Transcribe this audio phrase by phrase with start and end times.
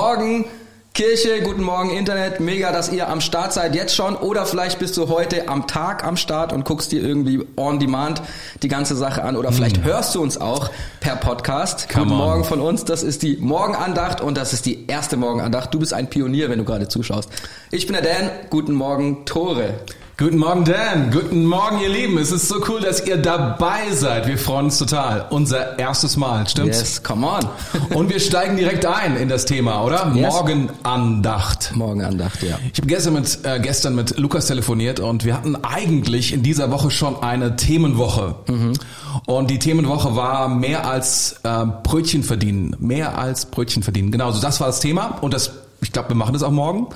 [0.00, 0.44] Guten Morgen
[0.94, 4.96] Kirche, guten Morgen Internet, mega, dass ihr am Start seid jetzt schon oder vielleicht bist
[4.96, 8.22] du heute am Tag am Start und guckst dir irgendwie on demand
[8.62, 11.90] die ganze Sache an oder vielleicht hörst du uns auch per Podcast.
[11.90, 12.26] Come guten on.
[12.26, 15.74] Morgen von uns, das ist die Morgenandacht und das ist die erste Morgenandacht.
[15.74, 17.28] Du bist ein Pionier, wenn du gerade zuschaust.
[17.70, 19.74] Ich bin der Dan, guten Morgen Tore.
[20.20, 21.10] Guten Morgen, Dan.
[21.10, 22.18] Guten Morgen, ihr Lieben.
[22.18, 24.26] Es ist so cool, dass ihr dabei seid.
[24.26, 25.24] Wir freuen uns total.
[25.30, 26.78] Unser erstes Mal, stimmt's?
[26.78, 27.40] Yes, come on.
[27.96, 30.12] Und wir steigen direkt ein in das Thema, oder?
[30.14, 30.30] Yes.
[30.30, 31.74] Morgenandacht.
[31.74, 32.58] Morgenandacht, ja.
[32.70, 36.70] Ich habe gestern mit, äh, gestern mit Lukas telefoniert und wir hatten eigentlich in dieser
[36.70, 38.34] Woche schon eine Themenwoche.
[39.24, 42.76] Und die Themenwoche war mehr als äh, Brötchen verdienen.
[42.78, 44.10] Mehr als Brötchen verdienen.
[44.10, 45.16] Genau, so das war das Thema.
[45.22, 45.50] Und das,
[45.90, 46.86] ich glaube, wir machen das auch morgen.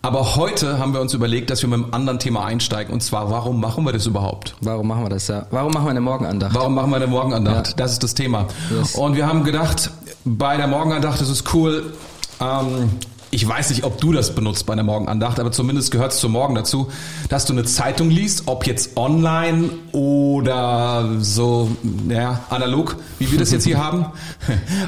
[0.00, 2.94] Aber heute haben wir uns überlegt, dass wir mit einem anderen Thema einsteigen.
[2.94, 4.54] Und zwar, warum machen wir das überhaupt?
[4.60, 5.46] Warum machen wir das ja?
[5.50, 6.54] Warum machen wir eine Morgenandacht?
[6.54, 7.66] Warum machen wir eine Morgenandacht?
[7.66, 7.74] Ja.
[7.74, 8.46] Das ist das Thema.
[8.70, 8.94] Yes.
[8.94, 9.90] Und wir haben gedacht,
[10.24, 11.92] bei der Morgenandacht ist es cool.
[12.40, 12.90] Ähm,
[13.32, 16.30] ich weiß nicht, ob du das benutzt bei der Morgenandacht, aber zumindest gehört es zum
[16.30, 16.92] Morgen dazu,
[17.28, 21.72] dass du eine Zeitung liest, ob jetzt online oder so,
[22.08, 24.06] ja, analog, wie wir das jetzt hier haben.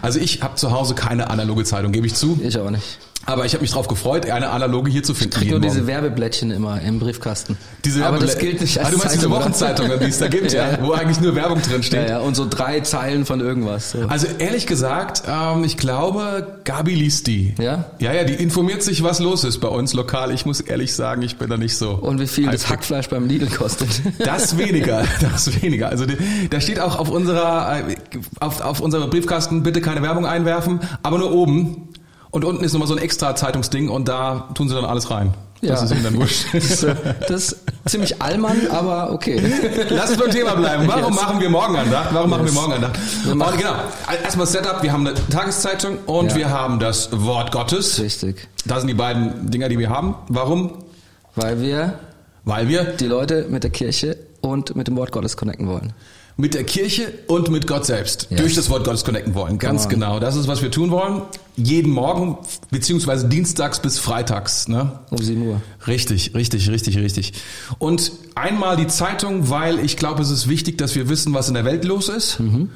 [0.03, 2.39] Also ich habe zu Hause keine analoge Zeitung, gebe ich zu.
[2.41, 3.01] Ich aber nicht.
[3.27, 5.35] Aber ich habe mich darauf gefreut, eine analoge hier zu finden.
[5.35, 5.87] Krieg nur diese Morgen.
[5.89, 7.57] Werbeblättchen immer im Briefkasten.
[7.85, 9.45] Diese aber das gilt nicht als Ah, du meinst diese Zeitung, oder?
[9.45, 10.79] Wochenzeitung, die es da gibt, ja, Ja.
[10.83, 12.09] wo eigentlich nur Werbung drin steht.
[12.09, 13.91] Ja, ja, und so drei Zeilen von irgendwas.
[13.93, 13.99] So.
[14.09, 17.55] Also ehrlich gesagt, ähm, ich glaube, Gabi liest die.
[17.61, 17.85] Ja?
[17.99, 20.33] Ja, ja, die informiert sich, was los ist bei uns lokal.
[20.33, 21.91] Ich muss ehrlich sagen, ich bin da nicht so.
[21.91, 22.69] Und wie viel das.
[22.71, 23.89] Hackfleisch beim Lidl kostet.
[24.25, 25.89] Das weniger, das weniger.
[25.91, 26.05] Also
[26.51, 27.97] da steht auch auf unserer äh,
[28.41, 31.89] auf, auf unserem Briefkasten bitte keine Werbung einwerfen, aber nur oben.
[32.31, 35.35] Und unten ist nochmal so ein extra Zeitungsding und da tun sie dann alles rein.
[35.63, 36.47] Das ist ihnen dann wurscht.
[36.55, 36.95] Das ist, äh,
[37.29, 39.43] das ist ziemlich Allmann, aber okay.
[39.91, 40.89] Lass uns beim Thema bleiben.
[40.89, 41.21] Warum Yes.
[41.23, 42.15] machen wir Morgenandacht?
[42.15, 42.55] Warum machen wir Yes.
[42.55, 42.99] Morgenandacht?
[43.27, 43.75] Wir machen- genau,
[44.25, 44.83] erstmal Setup.
[44.83, 46.37] Wir haben eine Tageszeitung und Ja.
[46.37, 48.01] wir haben das Wort Gottes.
[48.01, 48.49] Richtig.
[48.65, 50.15] Das sind die beiden Dinger, die wir haben.
[50.29, 50.79] Warum?
[51.35, 51.99] Weil wir
[52.45, 55.93] Weil wir die Leute mit der Kirche und mit dem Wort Gottes connecten wollen.
[56.41, 58.41] Mit der Kirche und mit Gott selbst Yes.
[58.41, 59.59] durch das Wort Gottes connecten wollen.
[59.59, 60.19] Ganz Come genau.
[60.21, 61.23] Das ist, was wir tun wollen.
[61.57, 62.39] Jeden Morgen,
[62.71, 64.67] beziehungsweise dienstags bis freitags.
[64.69, 64.99] Ne?
[65.11, 65.61] Um 7 Uhr.
[65.87, 67.33] Richtig, richtig, richtig, richtig.
[67.79, 71.55] Und einmal die Zeitung, weil ich glaube, es ist wichtig, dass wir wissen, was in
[71.55, 72.41] der Welt los ist.
[72.41, 72.71] Mhm.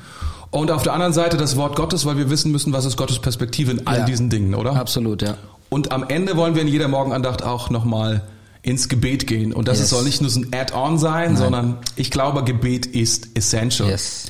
[0.50, 3.18] Und auf der anderen Seite das Wort Gottes, weil wir wissen müssen, was ist Gottes
[3.18, 4.04] Perspektive in all Ja.
[4.04, 4.76] diesen Dingen, oder?
[4.76, 5.36] Absolut, ja.
[5.68, 8.22] Und am Ende wollen wir in jeder Morgenandacht auch nochmal
[8.64, 9.52] ins Gebet gehen.
[9.52, 9.90] Und das Yes.
[9.90, 13.88] soll nicht nur so ein Add-on sein, sondern ich glaube, Gebet ist essential.
[13.88, 14.26] Yes.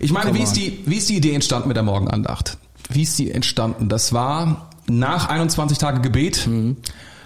[0.00, 2.56] Ich meine, Come wie ist, die, wie ist die Idee entstanden mit der Morgenandacht?
[2.88, 3.88] Wie ist die entstanden?
[3.88, 6.46] Das war nach 21 Tage Gebet.
[6.46, 6.76] Mhm.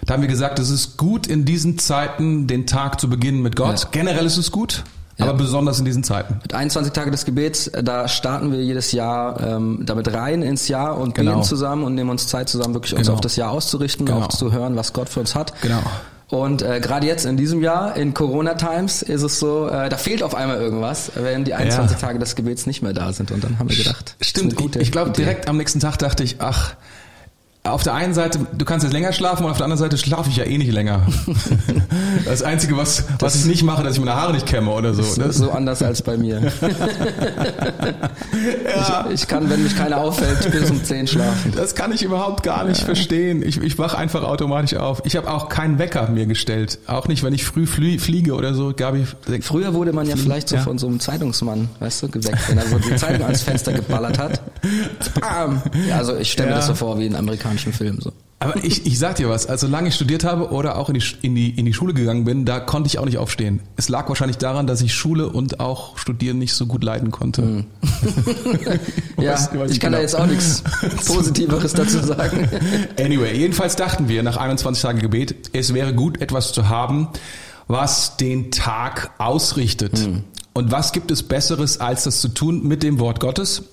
[0.05, 3.55] Da haben wir gesagt, es ist gut in diesen Zeiten, den Tag zu beginnen mit
[3.55, 3.81] Gott.
[3.83, 3.87] Ja.
[3.91, 4.83] Generell ist es gut,
[5.17, 5.25] Ja.
[5.25, 6.39] aber besonders in diesen Zeiten.
[6.41, 10.67] Mit 21 Tage des Gebets, äh, da starten wir jedes Jahr ähm, damit rein ins
[10.67, 11.33] Jahr und Genau.
[11.33, 13.15] beten zusammen und nehmen uns Zeit zusammen, wirklich uns Genau.
[13.15, 14.21] auf das Jahr auszurichten, Genau.
[14.21, 15.53] auch zu hören, was Gott für uns hat.
[15.61, 15.81] Genau.
[16.29, 20.21] Und äh, gerade jetzt in diesem Jahr, in Corona-Times, ist es so, äh, da fehlt
[20.21, 22.07] auf einmal irgendwas, wenn die 21 Ja.
[22.07, 23.31] Tage des Gebets nicht mehr da sind.
[23.31, 26.35] Und dann haben wir gedacht, Stimmt, ich, ich glaube direkt am nächsten Tag dachte ich,
[26.39, 26.75] ach,
[27.63, 30.29] auf der einen Seite, du kannst jetzt länger schlafen und auf der anderen Seite schlafe
[30.29, 31.05] ich ja eh nicht länger.
[32.25, 35.01] Das Einzige, was, was ich nicht mache, dass ich meine Haare nicht kämme oder so.
[35.01, 36.41] Das ist so anders als bei mir.
[38.65, 39.05] ja.
[39.07, 41.53] ich, ich kann, wenn mich keiner auffällt, bis um 10 schlafen.
[41.55, 43.41] Das kann ich überhaupt gar nicht verstehen.
[43.41, 45.01] Ich, ich wach einfach automatisch auf.
[45.05, 46.79] Ich habe auch keinen Wecker mir gestellt.
[46.87, 48.73] Auch nicht, wenn ich früh flie fliege oder so.
[48.75, 49.05] Gabi,
[49.41, 50.61] Früher wurde man ja vielleicht so Ja.
[50.61, 54.17] von so einem Zeitungsmann, weißt du, geweckt, wenn er so die Zeitung ans Fenster geballert
[54.19, 54.41] hat.
[55.21, 55.61] Bam!
[55.87, 56.57] Ja, also ich stelle mir Ja.
[56.57, 57.15] das so vor wie in
[57.67, 58.01] amerikanischen Filmen.
[58.01, 58.11] So.
[58.41, 61.03] Aber ich, ich sag dir was, also solange ich studiert habe oder auch in die,
[61.23, 63.59] in, die, in die Schule gegangen bin, da konnte ich auch nicht aufstehen.
[63.75, 67.41] Es lag wahrscheinlich daran, dass ich Schule und auch Studieren nicht so gut leiden konnte.
[67.41, 67.65] Hm.
[69.21, 70.01] Ja, Weiß- weiß ich kann da genau.
[70.01, 70.63] jetzt auch nichts
[71.05, 72.47] Positiveres dazu sagen.
[72.99, 77.09] Anyway, jedenfalls dachten wir nach 21 Tagen Gebet, es wäre gut, etwas zu haben,
[77.67, 79.97] was den Tag ausrichtet.
[79.99, 80.23] Hm.
[80.53, 83.63] Und was gibt es Besseres, als das zu tun mit dem Wort Gottes?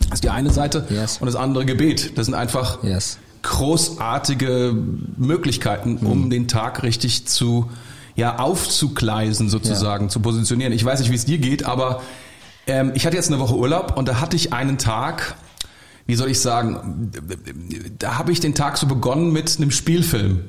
[0.00, 0.86] Das ist die eine Seite.
[0.88, 1.18] Yes.
[1.20, 2.16] Und das andere Gebet.
[2.16, 3.18] Das sind einfach Yes.
[3.42, 4.74] Großartige
[5.16, 6.06] Möglichkeiten, Hm.
[6.06, 7.70] um den Tag richtig zu,
[8.14, 10.72] ja, aufzugleisen sozusagen, zu positionieren.
[10.72, 12.02] Ich weiß nicht, wie es dir geht, aber
[12.66, 15.36] ähm, ich hatte jetzt eine Woche Urlaub und da hatte ich einen Tag,
[16.06, 17.10] wie soll ich sagen,
[17.98, 20.40] da habe ich den Tag so begonnen mit einem Spielfilm.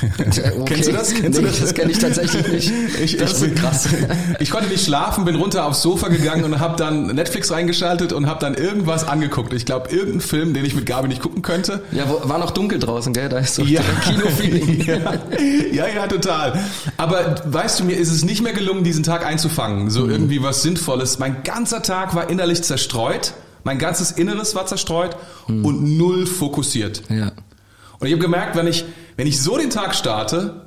[0.66, 1.14] Kennst du das?
[1.14, 1.60] Kennst nee, du das?
[1.60, 2.72] das kenne ich tatsächlich nicht.
[3.02, 3.88] Ich, das ich, ist krass.
[4.40, 8.26] Ich konnte nicht schlafen, bin runter aufs Sofa gegangen und habe dann Netflix reingeschaltet und
[8.26, 9.52] habe dann irgendwas angeguckt.
[9.52, 11.82] Ich glaube, irgendeinen Film, den ich mit Gabi nicht gucken könnte.
[11.92, 13.28] Ja, wo, war noch dunkel draußen, gell?
[13.28, 13.82] Da ist so Ja.
[14.04, 14.84] Kino-Feeling.
[14.84, 14.98] ja,
[15.72, 16.58] ja, ja, total.
[16.96, 19.90] Aber weißt du, mir ist es nicht mehr gelungen, diesen Tag einzufangen.
[19.90, 21.18] So irgendwie was Sinnvolles.
[21.18, 23.34] Mein ganzer Tag war innerlich zerstreut.
[23.64, 25.16] mein ganzes Inneres war zerstreut
[25.46, 27.02] und null fokussiert.
[27.08, 27.32] Ja.
[27.98, 28.84] Und ich habe gemerkt, wenn ich,
[29.16, 30.62] wenn ich so den Tag starte,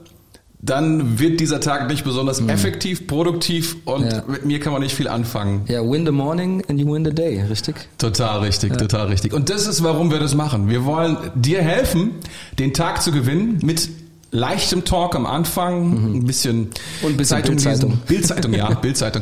[0.62, 4.24] dann wird dieser Tag nicht besonders effektiv, produktiv und Ja.
[4.28, 5.62] mit mir kann man nicht viel anfangen.
[5.68, 7.76] Ja, win the morning and you win the day, richtig?
[8.00, 9.32] Total richtig, total richtig.
[9.34, 10.68] Und das ist, warum wir das machen.
[10.70, 12.12] Wir wollen dir helfen,
[12.58, 13.90] den Tag zu gewinnen mit
[14.32, 16.70] leichtem Talk am Anfang, ein bisschen Mhm.
[17.04, 17.90] Und ein bisschen Zeitung Bildzeitung.
[17.92, 18.02] lesen.
[18.08, 19.22] Bildzeitung, ja, Bildzeitung.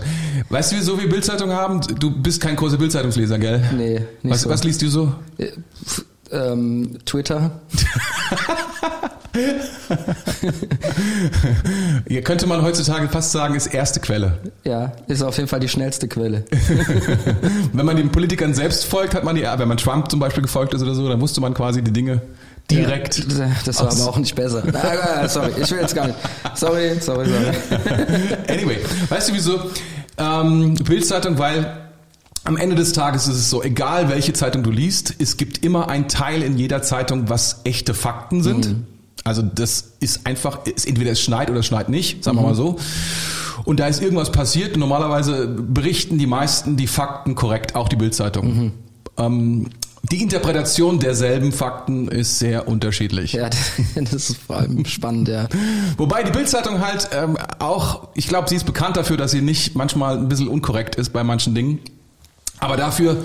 [0.50, 1.82] Weißt du, wieso wir Bildzeitung haben?
[2.00, 3.62] Du bist kein großer Bildzeitungsleser, gell?
[3.78, 4.50] Nee, nicht was, so.
[4.50, 5.14] was liest du so?
[5.38, 5.48] Äh,
[6.32, 7.60] ähm, Twitter.
[12.08, 14.38] Hier könnte man heutzutage fast sagen, ist erste Quelle.
[14.64, 16.46] Ja, ist auf jeden Fall die schnellste Quelle.
[17.74, 20.76] Wenn man den Politikern selbst folgt, hat man die, wenn man Trump zum Beispiel gefolgt
[20.76, 22.22] ist oder so, dann wusste man quasi die Dinge
[22.70, 23.20] direkt.
[23.20, 24.64] Ja, das war aber auch nicht besser.
[24.74, 26.18] Ah, sorry, ich will jetzt gar nicht.
[26.56, 27.52] Sorry, sorry, sorry.
[28.48, 28.78] anyway,
[29.10, 29.60] weißt du wieso?
[30.18, 31.78] Ähm, Bildzeitung, weil
[32.44, 35.90] am Ende des Tages ist es so, egal welche Zeitung du liest, es gibt immer
[35.90, 38.76] ein Teil in jeder Zeitung, was echte Fakten sind.
[39.24, 42.56] Also das ist einfach, ist entweder es schneit oder es schneit nicht, sagen wir mal
[42.56, 42.78] so.
[43.64, 44.76] Und da ist irgendwas passiert.
[44.76, 48.74] Normalerweise berichten die meisten die Fakten korrekt, auch die Bildzeitung.
[49.18, 49.70] Ähm,
[50.12, 53.34] die Interpretation derselben Fakten ist sehr unterschiedlich.
[53.34, 53.50] Ja,
[53.96, 55.48] das ist vor allem spannend, ja.
[55.98, 59.76] Wobei die Bildzeitung halt ähm, auch, ich glaube, sie ist bekannt dafür, dass sie nicht
[59.76, 61.80] manchmal ein bisschen unkorrekt ist bei manchen Dingen.
[62.60, 63.24] Aber dafür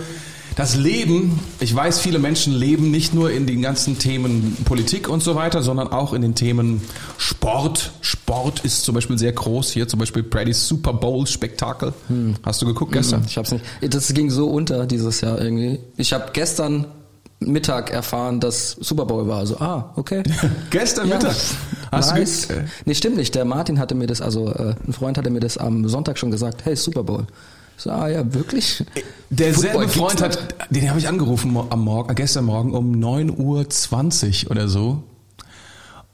[0.58, 5.22] das Leben, ich weiß, viele Menschen leben nicht nur in den ganzen Themen Politik und
[5.22, 6.82] so weiter, sondern auch in den Themen
[7.16, 7.92] Sport.
[8.00, 9.70] Sport ist zum Beispiel sehr groß.
[9.70, 11.92] Hier zum Beispiel Brady's Super Bowl Spektakel.
[12.42, 13.22] Hast du geguckt gestern?
[13.26, 13.64] Ich hab's nicht.
[13.88, 15.78] Das ging so unter dieses Jahr irgendwie.
[15.96, 16.86] Ich habe gestern
[17.40, 19.38] Mittag erfahren, dass Super Bowl war.
[19.38, 20.24] Also, ah, okay.
[20.70, 21.36] Gestern Ja, Mittag.
[21.92, 22.48] Hast nice.
[22.48, 23.32] du ge- Nee, stimmt nicht.
[23.36, 26.32] Der Martin hatte mir das, also äh, ein Freund hatte mir das am Sonntag schon
[26.32, 27.28] gesagt, hey, Super Bowl.
[27.78, 28.84] So, ah ja, wirklich?
[29.30, 34.50] Derselbe Freund hat, den habe ich angerufen am Morgen, äh, gestern Morgen um 9.20 Uhr
[34.50, 35.04] oder so.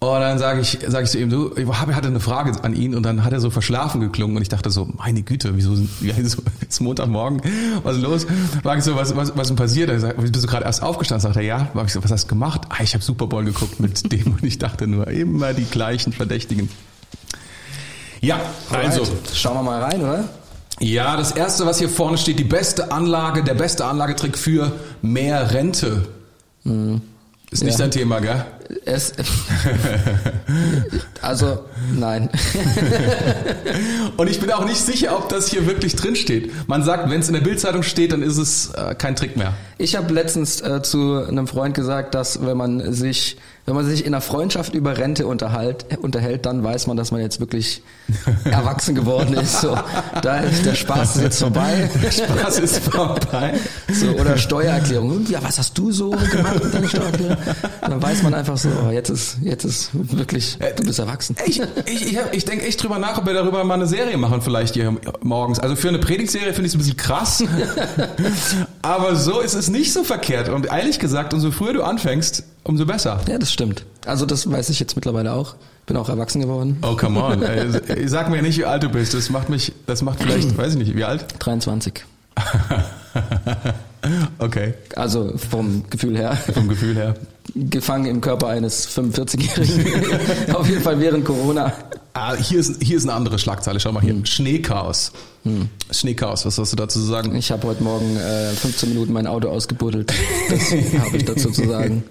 [0.00, 2.94] Und dann sage ich, sag ich zu ihm, du, ich hatte eine Frage an ihn
[2.94, 6.80] und dann hat er so verschlafen geklungen und ich dachte so, meine Güte, wieso ist
[6.82, 7.40] Montagmorgen,
[7.82, 8.26] was ist los?
[8.62, 9.88] Frag ich so, was, was, was ist denn passiert?
[9.88, 11.22] Er sagt, bist du gerade erst aufgestanden?
[11.22, 11.70] Sagt er, ja.
[11.72, 12.60] Frag ich so, was hast du gemacht?
[12.68, 16.12] Ah, ich habe Super Bowl geguckt mit dem und ich dachte nur, immer die gleichen
[16.12, 16.68] Verdächtigen.
[18.20, 18.38] Ja,
[18.70, 19.12] also, Alright.
[19.34, 20.28] Schauen wir mal rein, oder?
[20.80, 24.72] Ja, das erste, was hier vorne steht, die beste Anlage, der beste Anlagetrick für
[25.02, 26.08] mehr Rente.
[27.50, 27.78] Ist nicht Ja.
[27.84, 28.44] dein Thema, gell?
[28.86, 29.12] Es,
[31.22, 31.60] also,
[31.94, 32.30] nein.
[34.16, 36.68] Und ich bin auch nicht sicher, ob das hier wirklich drin steht.
[36.68, 39.52] Man sagt, wenn es in der Bildzeitung steht, dann ist es äh, kein Trick mehr.
[39.78, 44.04] Ich habe letztens äh, zu einem Freund gesagt, dass wenn man sich, wenn man sich
[44.04, 47.82] in einer Freundschaft über Rente äh, unterhält, dann weiß man, dass man jetzt wirklich
[48.44, 49.60] erwachsen geworden ist.
[49.62, 49.76] So,
[50.20, 51.88] da ist der Spaß ist jetzt vorbei.
[52.10, 53.54] Spaß ist vorbei.
[53.90, 55.10] So, oder Steuererklärung.
[55.10, 57.36] Und ja, was hast du so gemacht mit deiner Steuererklärung?
[57.80, 61.36] Dann weiß man einfach so, oh, jetzt ist, jetzt ist wirklich, du bist erwachsen.
[61.46, 64.42] Ich, ich, ich, ich denke echt drüber nach, ob wir darüber mal eine Serie machen,
[64.42, 65.58] vielleicht hier morgens.
[65.58, 67.42] Also für eine Predigtserie finde ich es ein bisschen krass.
[68.82, 70.50] Aber so ist es nicht so verkehrt.
[70.50, 73.20] Und ehrlich gesagt, umso früher du anfängst, umso besser.
[73.28, 73.84] Ja, das stimmt.
[74.06, 75.54] Also das weiß ich jetzt mittlerweile auch.
[75.86, 76.78] Bin auch erwachsen geworden.
[76.82, 77.42] Oh, come on.
[77.88, 79.14] Ey, Sag mir nicht, wie alt du bist.
[79.14, 81.26] Das macht mich, das macht vielleicht, weiß ich nicht, wie alt?
[81.40, 82.04] 23.
[84.38, 86.36] Okay, Also vom Gefühl her.
[86.52, 87.14] vom Gefühl her.
[87.54, 90.54] Gefangen im Körper eines 45-Jährigen.
[90.54, 91.72] Auf jeden Fall während Corona.
[92.12, 93.78] Ah, hier ist, hier ist eine andere Schlagzeile.
[93.80, 94.14] Schau mal hier.
[94.24, 95.12] Schneechaos.
[95.90, 97.34] Schneechaos, was hast du dazu zu sagen?
[97.36, 100.12] Ich habe heute Morgen äh, 15 Minuten mein Auto ausgebuddelt.
[100.48, 100.70] Das
[101.00, 102.02] habe ich dazu zu sagen.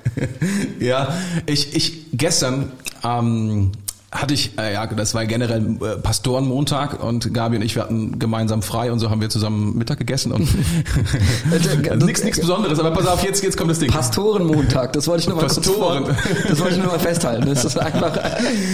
[0.79, 2.71] ja, ich, ich gestern
[3.03, 3.71] ähm,
[4.13, 8.19] hatte ich, äh, ja, das war generell äh, Pastorenmontag und Gabi und ich, wir hatten
[8.19, 10.47] gemeinsam frei und so haben wir zusammen Mittag gegessen und
[11.89, 13.89] also nichts nichts Besonderes, aber pass auf, jetzt, jetzt kommt das Ding.
[13.89, 16.03] Pastorenmontag, das wollte ich nur mal Pastoren.
[16.05, 17.45] kurz vor, Das wollte ich nur mal festhalten.
[17.45, 18.17] Das ist einfach,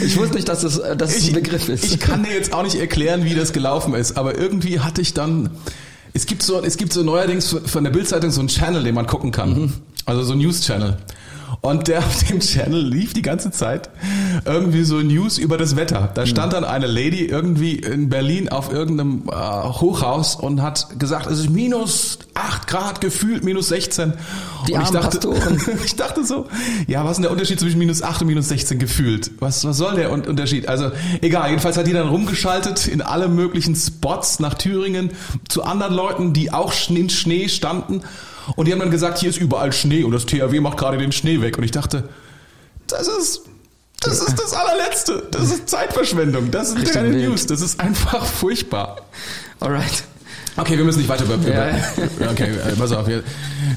[0.03, 1.86] ich wusste nicht, dass es, dass es ein Begriff ist.
[1.86, 5.13] Ich kann dir jetzt auch nicht erklären, wie das gelaufen ist, aber irgendwie hatte ich
[5.13, 5.50] dann,
[6.13, 9.08] es gibt so, es gibt so neuerdings von der Bildzeitung so einen Channel, den man
[9.08, 9.74] gucken kann.
[10.05, 10.98] Also so ein News-Channel.
[11.62, 13.89] Und der auf dem Channel lief die ganze Zeit
[14.46, 16.10] irgendwie so News über das Wetter.
[16.13, 21.27] Da stand dann eine Lady irgendwie in Berlin auf irgendeinem äh, Hochhaus und hat gesagt,
[21.27, 24.13] es ist minus 8 Grad, gefühlt minus 16.
[24.67, 25.19] Die und ich dachte,
[25.86, 26.48] ich dachte so,
[26.88, 29.31] ja, was ist denn der Unterschied zwischen minus 8 und minus 16 gefühlt?
[29.39, 30.67] Was, was soll der Un- Unterschied?
[30.69, 30.91] Also
[31.22, 35.12] egal, jedenfalls hat die dann rumgeschaltet in alle möglichen Spots nach Thüringen
[35.48, 38.01] zu anderen Leuten, die auch in Schnee standen.
[38.55, 41.12] Und die haben dann gesagt, hier ist überall Schnee und das THW macht gerade den
[41.12, 41.58] Schnee weg.
[41.58, 42.10] Und ich dachte,
[42.88, 43.41] das ist,
[44.01, 45.24] das ist das allerletzte.
[45.32, 46.51] Das ist Zeitverschwendung.
[46.51, 47.29] Das sind keine wild.
[47.29, 47.46] News.
[47.46, 48.98] Das ist einfach furchtbar.
[49.60, 50.03] Alright.
[50.58, 51.38] Okay, wir müssen nicht weiter über.
[51.48, 51.70] Ja.
[52.32, 53.08] okay, äh, pass auf.
[53.08, 53.24] Wir,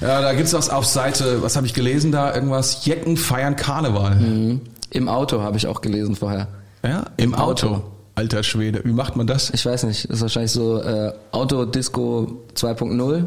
[0.00, 2.34] ja, da gibt's was auf Seite, was habe ich gelesen da?
[2.34, 4.60] Irgendwas, Jecken feiern Karneval.
[4.90, 6.48] Im Auto habe ich auch gelesen vorher.
[6.84, 7.68] Ja, im, Auto.
[7.68, 7.82] Auto.
[8.14, 9.50] Alter Schwede, wie macht man das?
[9.50, 13.24] Ich weiß nicht, das ist wahrscheinlich so äh, Autodisco 2.0.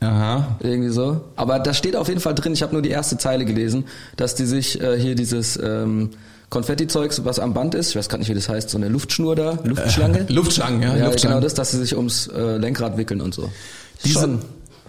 [0.00, 0.56] Aha.
[0.60, 1.20] Irgendwie so.
[1.36, 3.84] Aber da steht auf jeden Fall drin, ich habe nur die erste Zeile gelesen,
[4.16, 6.10] dass die sich äh, hier dieses ähm,
[6.50, 9.34] Konfetti-Zeugs, was am Band ist, ich weiß gerade nicht, wie das heißt, so eine Luftschnur
[9.36, 10.26] da, Luftschlange.
[10.28, 11.36] Luftschlangen, ja, ja, Luftschlangen.
[11.38, 13.50] genau das, dass sie sich ums äh, Lenkrad wickeln und so.
[14.04, 14.38] Diese- Schon.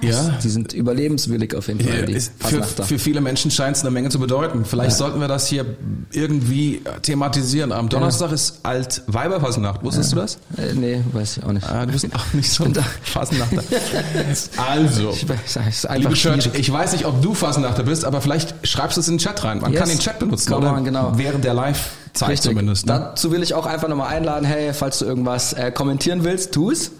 [0.02, 0.38] Ja.
[0.44, 4.10] Die sind überlebenswillig auf jeden Fall, Ja, für, für viele Menschen scheint es eine Menge
[4.10, 4.66] zu bedeuten.
[4.66, 5.66] Vielleicht sollten wir das hier
[6.12, 7.72] irgendwie thematisieren.
[7.72, 9.84] Am Donnerstag ist Altweiberfasnacht.
[9.84, 10.36] Wusstest du das?
[10.58, 11.66] Äh, nee, weiß ich auch nicht.
[11.70, 12.74] Ah, du bist auch nicht so ein
[13.04, 13.64] Fasnachter.
[14.58, 16.60] also, Ich weiß, liebe Church, schwierig.
[16.60, 19.44] ich weiß nicht, ob du Fasnachter bist, aber vielleicht schreibst du es in den Chat
[19.44, 19.60] rein.
[19.60, 19.80] Man Yes.
[19.80, 20.78] kann den Chat benutzen, Come oder?
[20.78, 21.14] on, genau.
[21.16, 22.52] Während der Live-Zeit Richtig.
[22.52, 22.86] zumindest.
[22.86, 22.94] Ne?
[22.94, 26.72] Dazu will ich auch einfach nochmal einladen, hey, falls du irgendwas äh, kommentieren willst, tu
[26.72, 26.92] es.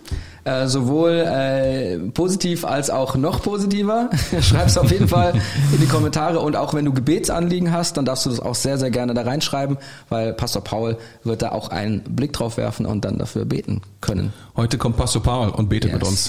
[0.48, 4.12] Äh, sowohl äh, positiv als auch noch positiver.
[4.42, 5.34] Schreib's auf jeden Fall
[5.74, 8.78] in die Kommentare und auch wenn du Gebetsanliegen hast, dann darfst du das auch sehr,
[8.78, 9.78] sehr gerne da reinschreiben,
[10.10, 14.34] weil Pastor Paul wird da auch einen Blick drauf werfen und dann dafür beten können.
[14.56, 16.00] Heute kommt Pastor Paul und betet Yes.
[16.00, 16.24] mit uns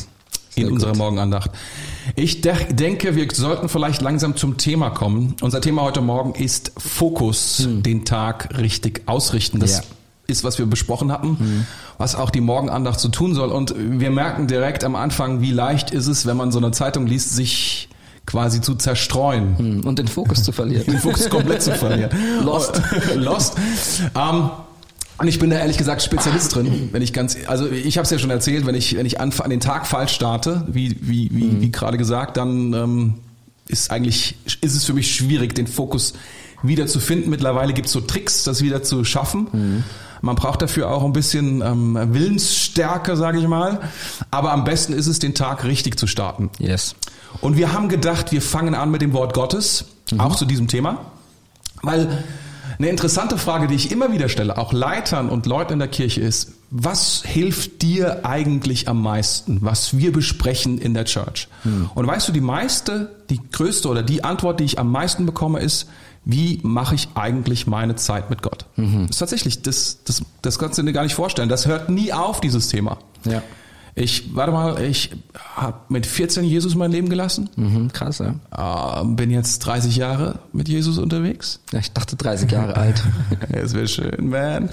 [0.49, 0.73] Sehr in gut.
[0.76, 1.50] unserer Morgenandacht.
[2.14, 5.37] Ich de denke, wir sollten vielleicht langsam zum Thema kommen.
[5.42, 9.61] Unser Thema heute Morgen ist Fokus, den Tag richtig ausrichten.
[9.61, 9.82] Das Hm.
[9.82, 9.95] Ja.
[10.26, 11.66] Ist, was wir besprochen hatten,
[11.99, 13.50] was auch die Morgenandacht so tun soll.
[13.50, 17.06] Und wir merken direkt am Anfang, wie leicht ist es, wenn man so eine Zeitung
[17.06, 17.88] liest, sich
[18.26, 19.56] quasi zu zerstreuen.
[19.59, 20.85] Hm, Und den Fokus zu verlieren.
[20.87, 22.11] den Fokus komplett zu verlieren.
[22.45, 22.83] Lost.
[23.14, 23.54] Lost.
[24.16, 24.50] Ähm,
[25.18, 28.11] und ich bin da ehrlich gesagt Spezialist drin, wenn ich ganz, also ich habe es
[28.11, 31.30] ja schon erzählt, wenn ich wenn ich an, an den Tag falsch starte, wie wie
[31.33, 33.14] wie, wie gerade gesagt, dann ähm,
[33.66, 36.12] ist eigentlich ist es für mich schwierig, den Fokus
[36.62, 37.30] wieder zu finden.
[37.30, 39.85] Mittlerweile gibt es so Tricks, das wieder zu schaffen.
[40.20, 43.80] Man braucht dafür auch ein bisschen ähm, Willensstärke, sage ich mal.
[44.30, 46.50] Aber am besten ist es, den Tag richtig zu starten.
[46.58, 46.94] Yes.
[47.40, 49.87] Und wir haben gedacht, wir fangen an mit dem Wort Gottes,
[50.18, 50.99] auch zu diesem Thema.
[51.82, 52.25] Weil
[52.78, 56.20] eine interessante Frage, die ich immer wieder stelle, auch Leitern und Leuten in der Kirche
[56.20, 61.49] ist, was hilft dir eigentlich am meisten, was wir besprechen in der Church?
[61.94, 65.61] Und weißt du, die meiste, die größte oder die Antwort, die ich am meisten bekomme,
[65.61, 65.88] ist,
[66.25, 68.66] wie mache ich eigentlich meine Zeit mit Gott?
[68.76, 71.49] Das ist tatsächlich, das, das, das kannst du dir gar nicht vorstellen.
[71.49, 72.99] Das hört nie auf, dieses Thema.
[73.25, 73.42] Ja.
[73.99, 75.12] Ich, warte mal, ich
[75.54, 77.49] habe mit 14 Jesus mein Leben gelassen.
[77.56, 79.00] Mhm, krass, ja.
[79.00, 81.61] Äh, bin jetzt 30 Jahre mit Jesus unterwegs.
[81.73, 81.78] ja.
[81.78, 83.02] Ich dachte 30 Jahre alt.
[83.52, 84.68] Es wäre schön, man.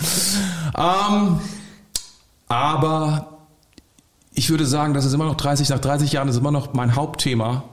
[0.75, 1.37] Ähm,
[2.53, 3.39] aber
[4.33, 6.95] ich würde sagen, das ist immer noch 30, nach 30 Jahren ist immer noch mein
[6.95, 7.63] Hauptthema,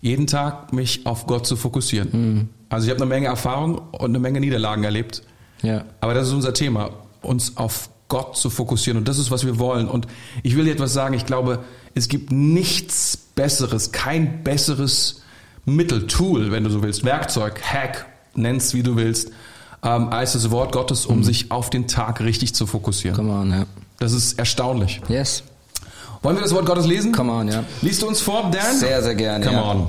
[0.00, 2.48] jeden Tag mich auf Gott zu fokussieren.
[2.70, 5.22] Also ich habe eine Menge Erfahrung und eine Menge Niederlagen erlebt.
[5.62, 5.84] Ja.
[6.00, 6.90] Aber das ist unser Thema,
[7.22, 8.98] uns auf Gott zu fokussieren.
[8.98, 9.88] Und das ist, was wir wollen.
[9.88, 10.06] Und
[10.42, 11.14] ich will dir etwas sagen.
[11.14, 11.60] Ich glaube,
[11.94, 15.22] es gibt nichts Besseres, kein besseres
[15.64, 19.30] Mittel, Tool, wenn du so willst, Werkzeug, Hack, nenn's wie du willst,
[19.84, 23.16] ähm, als das Wort Gottes, um sich auf den Tag richtig zu fokussieren.
[23.16, 23.66] Come on, ja.
[23.98, 25.00] Das ist erstaunlich.
[25.08, 25.42] Yes.
[26.22, 27.12] Wollen wir das Wort Gottes lesen?
[27.12, 27.64] Come on, ja.
[27.82, 28.76] Liest du uns vor, Dan?
[28.76, 29.70] Sehr, sehr gerne, Come ja.
[29.70, 29.88] on.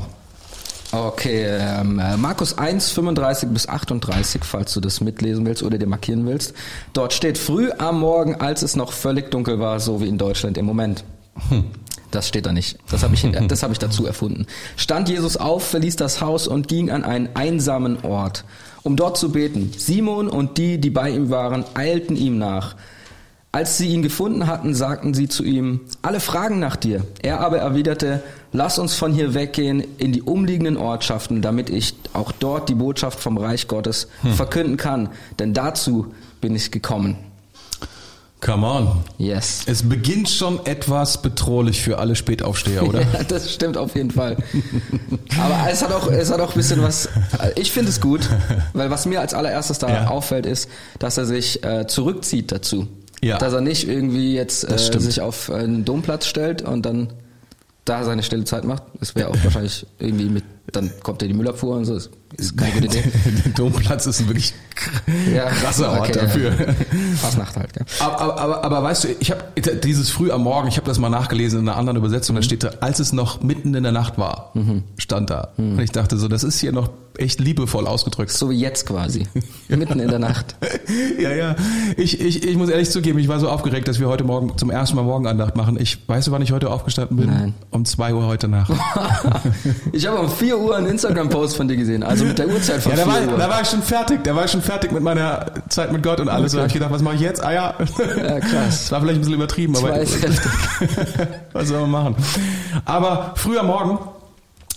[0.92, 5.88] Okay, ähm, äh, Markus 1, 35 bis 38, falls du das mitlesen willst oder dir
[5.88, 6.54] markieren willst.
[6.94, 10.58] Dort steht früh am Morgen, als es noch völlig dunkel war, so wie in Deutschland
[10.58, 11.04] im Moment.
[12.12, 12.78] Das steht da nicht.
[12.90, 14.46] Das habe ich, das habe ich dazu erfunden.
[14.78, 18.46] Stand Jesus auf, verließ das Haus und ging an einen einsamen Ort,
[18.86, 19.72] um dort zu beten.
[19.76, 22.76] Simon und die, die bei ihm waren, eilten ihm nach.
[23.52, 27.04] Als sie ihn gefunden hatten, sagten sie zu ihm, alle fragen nach dir.
[27.22, 32.32] Er aber erwiderte, lass uns von hier weggehen in die umliegenden Ortschaften, damit ich auch
[32.32, 35.10] dort die Botschaft vom Reich Gottes verkünden kann.
[35.40, 37.16] Denn dazu bin ich gekommen.
[38.46, 39.04] Come on.
[39.18, 39.64] Yes.
[39.66, 43.02] Es beginnt schon etwas bedrohlich für alle Spätaufsteher, oder?
[43.14, 44.38] Ja, das stimmt auf jeden Fall.
[45.40, 47.10] Aber es hat auch, es hat auch ein bisschen was.
[47.56, 48.30] Ich finde es gut,
[48.74, 50.08] weil was mir als allererstes da Ja.
[50.10, 52.88] auffällt, ist, dass er sich äh, zurückzieht dazu.
[53.24, 53.40] Ja.
[53.40, 57.14] Dass er nicht irgendwie jetzt äh, sich auf einen Domplatz stellt und dann
[57.86, 58.84] da seine stille Zeit macht.
[59.00, 61.96] Das wäre auch wahrscheinlich irgendwie mit, dann kommt ja die Müllabfuhr und so.
[61.96, 63.04] Das ist keine gute Idee.
[63.46, 64.54] Der Domplatz ist wirklich
[65.34, 66.50] Ja, krasser Ort okay, dafür.
[66.52, 66.74] Ja.
[67.22, 67.86] Fastnacht halt, gell?
[68.00, 69.44] Aber, aber, aber, aber weißt du, ich habe
[69.84, 72.64] dieses früh am Morgen, ich habe das mal nachgelesen in einer anderen Übersetzung, da steht
[72.64, 74.52] da, als es noch mitten in der Nacht war,
[74.98, 75.50] stand da.
[75.58, 78.32] Und ich dachte so, das ist hier noch echt liebevoll ausgedrückt.
[78.32, 79.28] So wie jetzt quasi.
[79.68, 80.56] Mitten in der Nacht.
[81.20, 81.56] ja, ja.
[81.98, 84.70] Ich, ich, ich muss ehrlich zugeben, ich war so aufgeregt, dass wir heute Morgen zum
[84.70, 85.78] ersten Mal Morgenandacht machen.
[85.80, 87.28] Ich weiß, wann ich heute aufgestanden bin?
[87.28, 87.54] Nein.
[87.72, 88.72] Um zwei Uhr heute Nacht.
[89.92, 92.92] Ich habe um 4 Uhr einen Instagram-Post von dir gesehen, also mit der Uhrzeit von
[92.92, 93.38] Ja, da 4 war, Uhr.
[93.40, 96.20] da war ich schon fertig, da war ich schon fertig mit meiner Zeit mit Gott
[96.20, 96.54] und alles.
[96.54, 96.56] Okay.
[96.56, 97.44] Da habe ich gedacht, was mache ich jetzt?
[97.44, 97.76] Ah ja.
[98.18, 98.82] Ja, krass.
[98.82, 99.90] Das war vielleicht ein bisschen übertrieben, aber
[101.54, 102.16] was soll man machen?
[102.86, 104.00] Aber früher Morgen,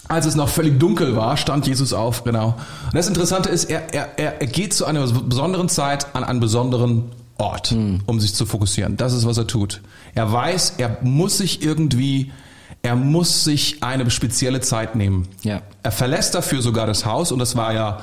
[0.08, 2.54] als es noch völlig dunkel war, stand Jesus auf, genau.
[2.86, 7.10] Und das Interessante ist, er, er, er geht zu einer besonderen Zeit an einen besonderen
[7.36, 8.00] Ort, hm.
[8.06, 8.96] um sich zu fokussieren.
[8.96, 9.80] Das ist, was er tut.
[10.14, 12.32] Er weiß, er muss sich irgendwie
[12.82, 15.28] er muss sich eine spezielle Zeit nehmen.
[15.42, 15.62] Ja.
[15.82, 18.00] Er verlässt dafür sogar das Haus und das war ja,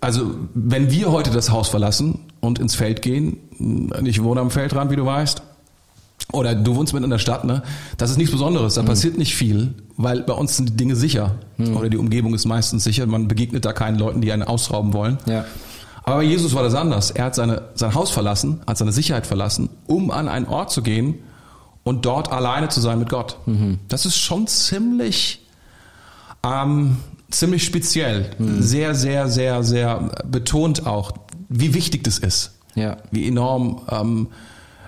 [0.00, 3.38] also wenn wir heute das Haus verlassen und ins Feld gehen,
[4.04, 5.42] ich wohne am Feldrand, wie du weißt,
[6.32, 7.62] oder du wohnst mitten in der Stadt, ne?
[7.96, 8.74] Das ist nichts Besonderes.
[8.74, 8.86] Da mhm.
[8.86, 11.36] passiert nicht viel, weil bei uns sind die Dinge sicher.
[11.56, 11.76] Mhm.
[11.76, 13.06] Oder die Umgebung ist meistens sicher.
[13.06, 15.18] Man begegnet da keinen Leuten, die einen ausrauben wollen.
[15.24, 15.46] Ja.
[16.04, 17.10] Aber bei Jesus war das anders.
[17.10, 20.82] Er hat seine, sein Haus verlassen, hat seine Sicherheit verlassen, um an einen Ort zu
[20.82, 21.20] gehen,
[21.84, 23.38] und dort alleine zu sein mit Gott.
[23.46, 23.78] Mhm.
[23.88, 25.46] Das ist schon ziemlich,
[26.44, 26.98] ähm,
[27.30, 28.30] ziemlich speziell.
[28.38, 28.62] Mhm.
[28.62, 31.12] Sehr, sehr, sehr, sehr betont auch,
[31.48, 32.52] wie wichtig das ist.
[32.74, 32.98] Ja.
[33.10, 34.28] Wie enorm ähm,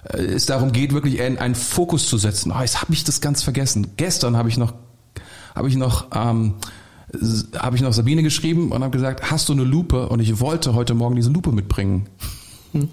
[0.02, 2.52] es darum geht, wirklich einen Fokus zu setzen.
[2.56, 3.88] Oh, jetzt habe ich das ganz vergessen.
[3.97, 4.75] Gestern habe ich noch,
[5.54, 6.54] habe ich noch, ähm,
[7.56, 10.09] habe ich noch Sabine geschrieben und habe gesagt, hast du eine Lupe?
[10.09, 12.06] Und ich wollte heute Morgen diese Lupe mitbringen.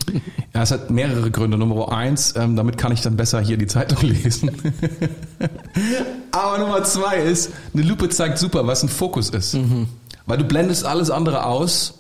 [0.54, 1.58] Ja, es hat mehrere Gründe.
[1.58, 4.52] Nummer eins, ähm, damit kann ich dann besser hier die Zeitung lesen.
[6.32, 9.54] Aber Nummer zwei ist, eine Lupe zeigt super, was ein Fokus ist.
[9.54, 9.88] Mhm.
[10.26, 12.00] Weil du blendest alles andere aus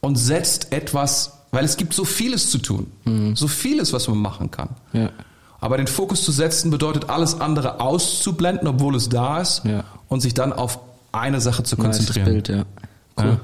[0.00, 2.86] und setzt etwas, weil es gibt so vieles zu tun.
[3.04, 3.36] Mhm.
[3.36, 4.70] So vieles, was man machen kann.
[4.92, 5.10] Ja.
[5.60, 9.84] Aber den Fokus zu setzen bedeutet alles andere auszublenden, obwohl es da ist ja.
[10.08, 10.78] und sich dann auf
[11.10, 12.32] eine Sache zu konzentrieren.
[12.32, 12.64] Nice Bild, ja.
[13.20, 13.40] Cool.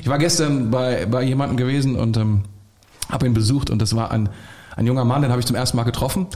[0.00, 2.44] Ich war gestern bei, bei jemandem gewesen und ähm,
[3.08, 4.28] habe ihn besucht und das war ein,
[4.76, 6.26] ein junger Mann, den habe ich zum ersten Mal getroffen.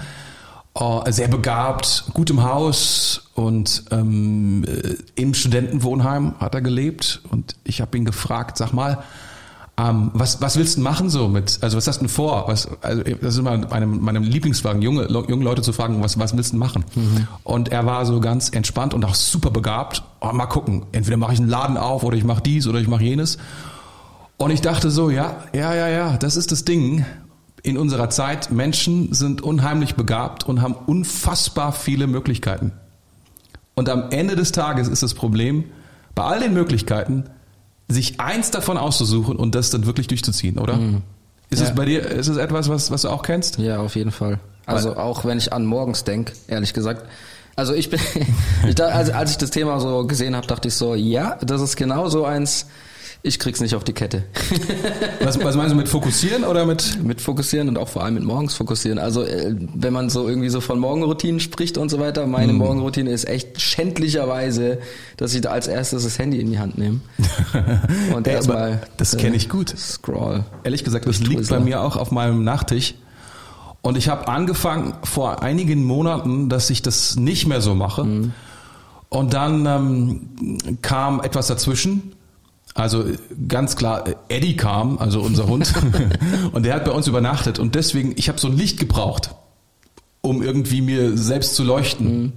[0.75, 7.57] Oh, sehr begabt, gut im Haus und ähm, äh, im Studentenwohnheim hat er gelebt und
[7.65, 9.03] ich habe ihn gefragt, sag mal,
[9.79, 12.49] ähm, was, was willst du machen so mit, also was hast du denn vor?
[12.49, 16.37] Was, also das ist immer meinem, meinem Lieblingsfragen, junge, junge Leute zu fragen, was, was
[16.37, 16.85] willst du machen?
[16.97, 17.29] Mhm.
[17.45, 20.03] Und er war so ganz entspannt und auch super begabt.
[20.21, 22.89] Oh, mal gucken, entweder mache ich einen Laden auf oder ich mache dies oder ich
[22.89, 23.39] mache jenes.
[24.39, 27.05] Und ich dachte so, ja, ja, ja, ja, das ist das Ding
[27.63, 28.51] in unserer Zeit.
[28.51, 32.73] Menschen sind unheimlich begabt und haben unfassbar viele Möglichkeiten.
[33.75, 35.65] Und am Ende des Tages ist das Problem,
[36.15, 37.25] bei all den Möglichkeiten,
[37.89, 40.77] sich eins davon auszusuchen und das dann wirklich durchzuziehen, oder?
[40.77, 41.03] Mhm.
[41.51, 41.69] Ist ja.
[41.69, 43.59] es bei dir, ist es etwas, was, was du auch kennst?
[43.59, 44.39] Ja, auf jeden Fall.
[44.67, 47.07] Also auch wenn ich an morgens denke, ehrlich gesagt.
[47.57, 47.99] Also ich bin,
[48.69, 51.61] ich da, also als ich das Thema so gesehen habe, dachte ich so, ja, das
[51.61, 52.67] ist genau so eins,
[53.23, 54.23] ich krieg's nicht auf die Kette.
[55.21, 57.03] was, was meinst du mit fokussieren oder mit?
[57.03, 58.99] Mit fokussieren und auch vor allem mit morgens fokussieren.
[58.99, 62.57] Also äh, wenn man so irgendwie so von Morgenroutinen spricht und so weiter, meine mm.
[62.57, 64.79] Morgenroutine ist echt schändlicherweise,
[65.17, 67.01] dass ich da als erstes das Handy in die Hand nehme.
[68.15, 68.83] Und hey, erstmal.
[68.97, 69.77] Das kenne ich gut.
[69.77, 70.45] Scroll.
[70.63, 72.95] Ehrlich gesagt, das liegt bei mir auch auf meinem Nachttisch.
[73.83, 78.05] Und ich habe angefangen vor einigen Monaten, dass ich das nicht mehr so mache.
[78.05, 78.33] Mm.
[79.09, 82.13] Und dann ähm, kam etwas dazwischen
[82.79, 83.05] also
[83.49, 85.73] ganz klar, Eddie kam, also unser Hund,
[86.53, 87.59] und der hat bei uns übernachtet.
[87.59, 89.35] Und deswegen, ich habe so ein Licht gebraucht,
[90.21, 92.23] um irgendwie mir selbst zu leuchten.
[92.23, 92.33] Mhm.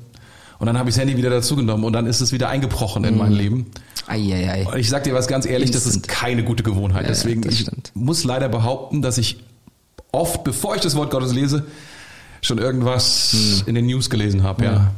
[0.58, 3.18] Und dann habe ich das Handy wieder dazugenommen und dann ist es wieder eingebrochen in
[3.18, 3.38] mein mhm.
[3.38, 3.66] Leben.
[4.08, 4.18] Ei,
[4.66, 5.86] Und ich sag dir was ganz ehrlich, Instant.
[5.86, 7.04] das ist keine gute Gewohnheit.
[7.04, 9.44] Ja, Deswegen ich muss leider behaupten, dass ich
[10.12, 11.66] oft, bevor ich das Wort Gottes lese,
[12.42, 13.68] schon irgendwas hm.
[13.68, 14.66] in den News gelesen habe.
[14.66, 14.92] Ja.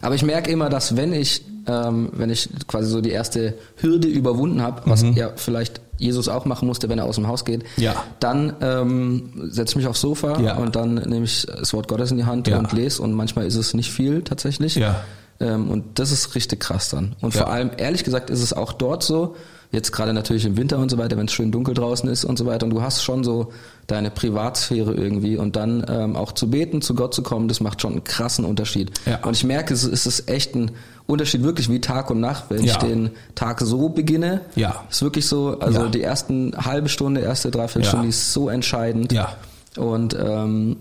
[0.00, 4.08] Aber ich merke immer, dass wenn ich ähm, wenn ich quasi so die erste Hürde
[4.08, 5.12] überwunden habe, was mhm.
[5.12, 7.94] ja vielleicht Jesus auch machen musste, wenn er aus dem Haus geht, ja.
[8.20, 10.56] dann ähm, setze ich mich aufs Sofa ja.
[10.56, 12.58] und dann nehme ich das Wort Gottes in die Hand ja.
[12.58, 14.76] und lese und manchmal ist es nicht viel tatsächlich.
[14.76, 15.02] Ja.
[15.40, 17.16] Ähm, und das ist richtig krass dann.
[17.20, 19.36] Und vor allem, ehrlich gesagt, ist es auch dort so,
[19.70, 22.38] Jetzt gerade natürlich im Winter und so weiter, wenn es schön dunkel draußen ist und
[22.38, 22.64] so weiter.
[22.64, 23.52] Und du hast schon so
[23.88, 25.36] deine Privatsphäre irgendwie.
[25.36, 28.44] Und dann ähm, auch zu beten, zu Gott zu kommen, das macht schon einen krassen
[28.44, 28.92] Unterschied.
[29.06, 29.18] Ja.
[29.24, 30.70] Und ich merke, es, ist echt ein
[31.06, 32.44] Unterschied wirklich wie Tag und Nacht.
[32.50, 32.72] Wenn ja.
[32.72, 34.84] ich den Tag so beginne, ja.
[34.90, 35.88] ist wirklich so, also ja.
[35.88, 38.10] die ersten halbe Stunde, erste Dreiviertelstunde ja.
[38.10, 39.12] ist so entscheidend.
[39.12, 39.36] Ja.
[39.76, 40.76] Und ähm,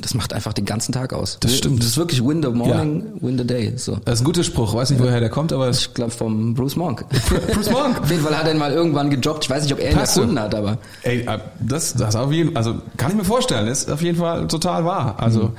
[0.00, 1.38] das macht einfach den ganzen Tag aus.
[1.40, 1.80] Das stimmt.
[1.80, 3.22] Das ist wirklich win the morning, ja.
[3.22, 3.72] win the day.
[3.76, 3.96] So.
[4.04, 4.74] Das ist ein guter Spruch.
[4.74, 7.04] Weiß nicht, woher der kommt, aber ich glaube vom Bruce Monk.
[7.52, 8.00] Bruce Monk.
[8.00, 9.44] auf jeden Fall hat er ihn mal irgendwann gejobbt.
[9.44, 10.78] Ich weiß nicht, ob er ihn Passt erfunden hat, aber.
[11.02, 14.48] Ey, äh, das, das auf jeden, also kann ich mir vorstellen, ist auf jeden Fall
[14.48, 15.16] total wahr.
[15.18, 15.52] Also mhm.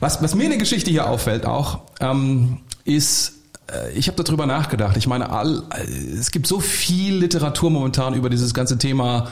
[0.00, 3.34] was, was mir in der Geschichte hier auffällt auch, ähm, ist
[3.72, 4.96] äh, ich habe darüber nachgedacht.
[4.96, 5.84] Ich meine, all, äh,
[6.18, 9.28] es gibt so viel Literatur momentan über dieses ganze Thema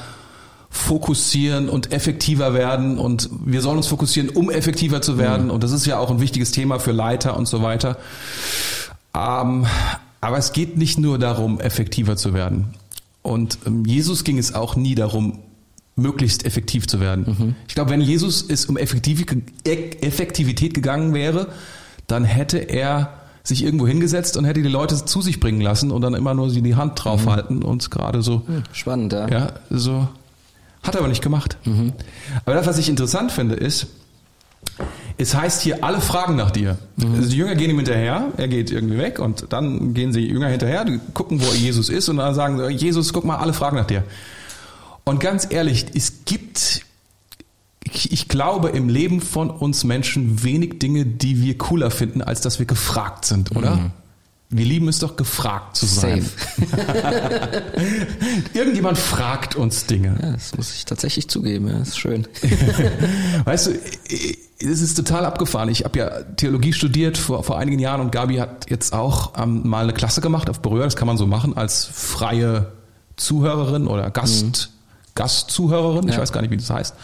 [0.72, 5.50] fokussieren und effektiver werden und wir sollen uns fokussieren, um effektiver zu werden mhm.
[5.52, 7.98] und das ist ja auch ein wichtiges Thema für Leiter und so weiter.
[9.14, 9.66] Ähm,
[10.22, 12.74] aber es geht nicht nur darum, effektiver zu werden.
[13.20, 15.40] Und ähm, Jesus ging es auch nie darum,
[15.94, 17.36] möglichst effektiv zu werden.
[17.38, 17.54] Mhm.
[17.68, 21.48] Ich glaube, wenn Jesus es um Effektivität gegangen wäre,
[22.06, 26.00] dann hätte er sich irgendwo hingesetzt und hätte die Leute zu sich bringen lassen und
[26.02, 27.64] dann immer nur sie die Hand draufhalten mhm.
[27.64, 28.42] und gerade so.
[28.72, 29.28] Spannend, ja.
[29.28, 30.08] Ja, so.
[30.82, 31.58] Hat er aber nicht gemacht.
[31.64, 31.92] Mhm.
[32.44, 33.86] Aber das, was ich interessant finde, ist,
[35.18, 36.78] es heißt hier, alle fragen nach dir.
[36.96, 37.14] Mhm.
[37.14, 40.48] Also die Jünger gehen ihm hinterher, er geht irgendwie weg und dann gehen sie Jünger
[40.48, 43.76] hinterher, die gucken, wo Jesus ist und dann sagen sie, Jesus, guck mal, alle fragen
[43.76, 44.04] nach dir.
[45.04, 46.82] Und ganz ehrlich, es gibt,
[47.84, 52.58] ich glaube, im Leben von uns Menschen wenig Dinge, die wir cooler finden, als dass
[52.58, 53.76] wir gefragt sind, oder?
[53.76, 53.90] Mhm.
[54.54, 56.28] Wir lieben es doch, gefragt zu sein.
[58.52, 60.14] Irgendjemand fragt uns Dinge.
[60.20, 61.68] Ja, das muss ich tatsächlich zugeben.
[61.68, 62.28] Ja, das ist schön.
[63.46, 63.70] weißt du,
[64.60, 65.70] es ist total abgefahren.
[65.70, 69.66] Ich habe ja Theologie studiert vor, vor einigen Jahren und Gabi hat jetzt auch ähm,
[69.66, 70.84] mal eine Klasse gemacht auf Berühr.
[70.84, 72.72] Das kann man so machen als freie
[73.16, 75.14] Zuhörerin oder Gast, mhm.
[75.14, 76.08] Gastzuhörerin.
[76.08, 76.20] Ich ja.
[76.20, 76.94] weiß gar nicht, wie das heißt.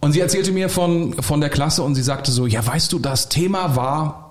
[0.00, 2.98] Und sie erzählte mir von, von der Klasse und sie sagte so, ja, weißt du,
[2.98, 4.23] das Thema war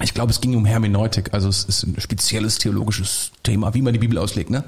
[0.00, 3.92] ich glaube, es ging um Hermeneutik, also es ist ein spezielles theologisches Thema, wie man
[3.92, 4.64] die Bibel auslegt, ne?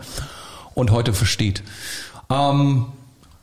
[0.74, 1.62] Und heute versteht.
[2.30, 2.86] Ähm,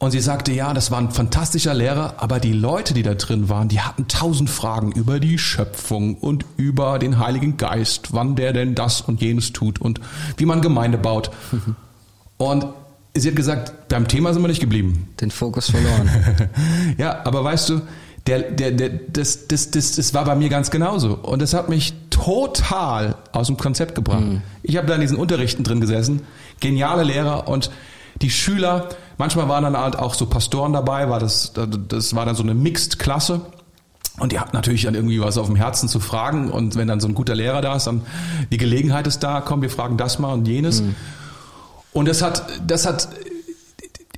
[0.02, 3.50] und sie sagte, ja, das war ein fantastischer Lehrer, aber die Leute, die da drin
[3.50, 8.52] waren, die hatten tausend Fragen über die Schöpfung und über den Heiligen Geist, wann der
[8.52, 10.02] denn das und jenes tut und
[10.38, 11.32] wie man Gemeinde baut.
[12.38, 12.66] Und
[13.14, 15.10] sie hat gesagt, beim Thema sind wir nicht geblieben.
[15.22, 16.10] Den Fokus verloren.
[16.98, 17.82] ja, aber weißt du,
[18.28, 21.16] der, der, der, das, das, das, das war bei mir ganz genauso.
[21.16, 24.22] Und das hat mich total aus dem Konzept gebracht.
[24.22, 24.42] Mhm.
[24.64, 26.22] Ich habe da in diesen Unterrichten drin gesessen,
[26.60, 27.72] geniale Lehrer und
[28.22, 31.54] die Schüler, manchmal waren dann halt auch so Pastoren dabei, war das,
[31.88, 33.42] das war dann so eine Mixed-Klasse.
[34.20, 36.52] Und die hatten natürlich dann irgendwie was auf dem Herzen zu fragen.
[36.52, 38.02] Und wenn dann so ein guter Lehrer da ist, dann
[38.52, 40.82] die Gelegenheit ist da, komm, wir fragen das mal und jenes.
[40.82, 40.96] Mhm.
[41.94, 43.10] Und das hat, das hat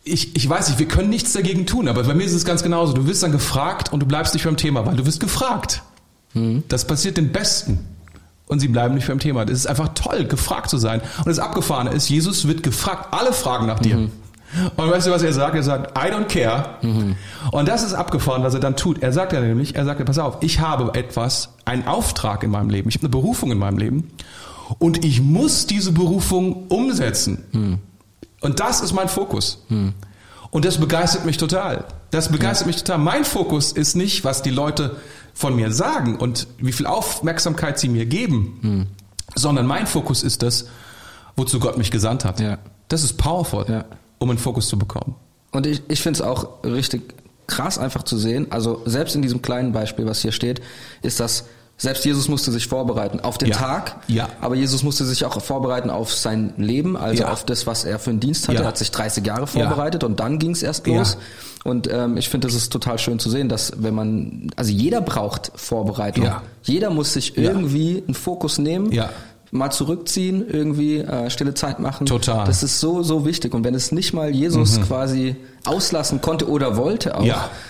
[0.03, 2.63] ich, ich weiß nicht, wir können nichts dagegen tun, aber bei mir ist es ganz
[2.63, 2.93] genauso.
[2.93, 5.81] Du wirst dann gefragt und du bleibst nicht beim Thema, weil du wirst gefragt.
[6.33, 6.63] Mhm.
[6.67, 7.79] Das passiert den Besten.
[8.47, 9.45] Und sie bleiben nicht beim Thema.
[9.45, 11.01] Das ist einfach toll, gefragt zu sein.
[11.19, 13.07] Und das Abgefahrene ist, Jesus wird gefragt.
[13.11, 13.95] Alle fragen nach dir.
[13.95, 14.11] Mhm.
[14.75, 15.55] Und weißt du, was er sagt?
[15.55, 16.75] Er sagt, I don't care.
[16.81, 17.15] Mhm.
[17.51, 19.01] Und das ist abgefahren, was er dann tut.
[19.01, 22.69] Er sagt ja nämlich, er sagt, pass auf, ich habe etwas, einen Auftrag in meinem
[22.69, 22.89] Leben.
[22.89, 24.11] Ich habe eine Berufung in meinem Leben.
[24.77, 27.43] Und ich muss diese Berufung umsetzen.
[27.53, 27.79] Mhm.
[28.43, 29.63] Und das ist mein Fokus.
[29.69, 29.93] Hm.
[30.51, 31.86] Und das begeistert mich total.
[32.12, 32.73] Das begeistert ja.
[32.73, 32.99] mich total.
[32.99, 34.97] Mein Fokus ist nicht, was die Leute
[35.34, 38.88] von mir sagen und wie viel Aufmerksamkeit sie mir geben, hm.
[39.34, 40.67] sondern mein Fokus ist das,
[41.36, 42.39] wozu Gott mich gesandt hat.
[42.39, 42.60] Ja.
[42.89, 43.86] Das ist powerful, ja.
[44.19, 45.15] um einen Fokus zu bekommen.
[45.51, 47.15] Und ich, ich finde es auch richtig
[47.47, 48.47] krass einfach zu sehen.
[48.51, 50.62] Also selbst in diesem kleinen Beispiel, was hier steht,
[51.01, 51.45] ist das
[51.77, 53.57] selbst Jesus musste sich vorbereiten auf den ja.
[53.57, 54.29] Tag, ja.
[54.41, 57.31] aber Jesus musste sich auch vorbereiten auf sein Leben, also ja.
[57.31, 58.59] auf das, was er für einen Dienst hatte.
[58.59, 61.17] Er hat sich 30 Jahre vorbereitet und dann ging es erst los.
[61.63, 65.01] Und ähm, ich finde, das ist total schön zu sehen, dass wenn man, also jeder
[65.01, 66.25] braucht Vorbereitung.
[66.63, 68.91] Jeder muss sich irgendwie einen Fokus nehmen.
[69.51, 72.07] Mal zurückziehen, irgendwie äh, stille Zeit machen.
[72.07, 72.43] Total.
[72.47, 73.53] Das ist so, so wichtig.
[73.53, 74.83] Und wenn es nicht mal Jesus mhm.
[74.86, 77.23] quasi auslassen konnte oder wollte auch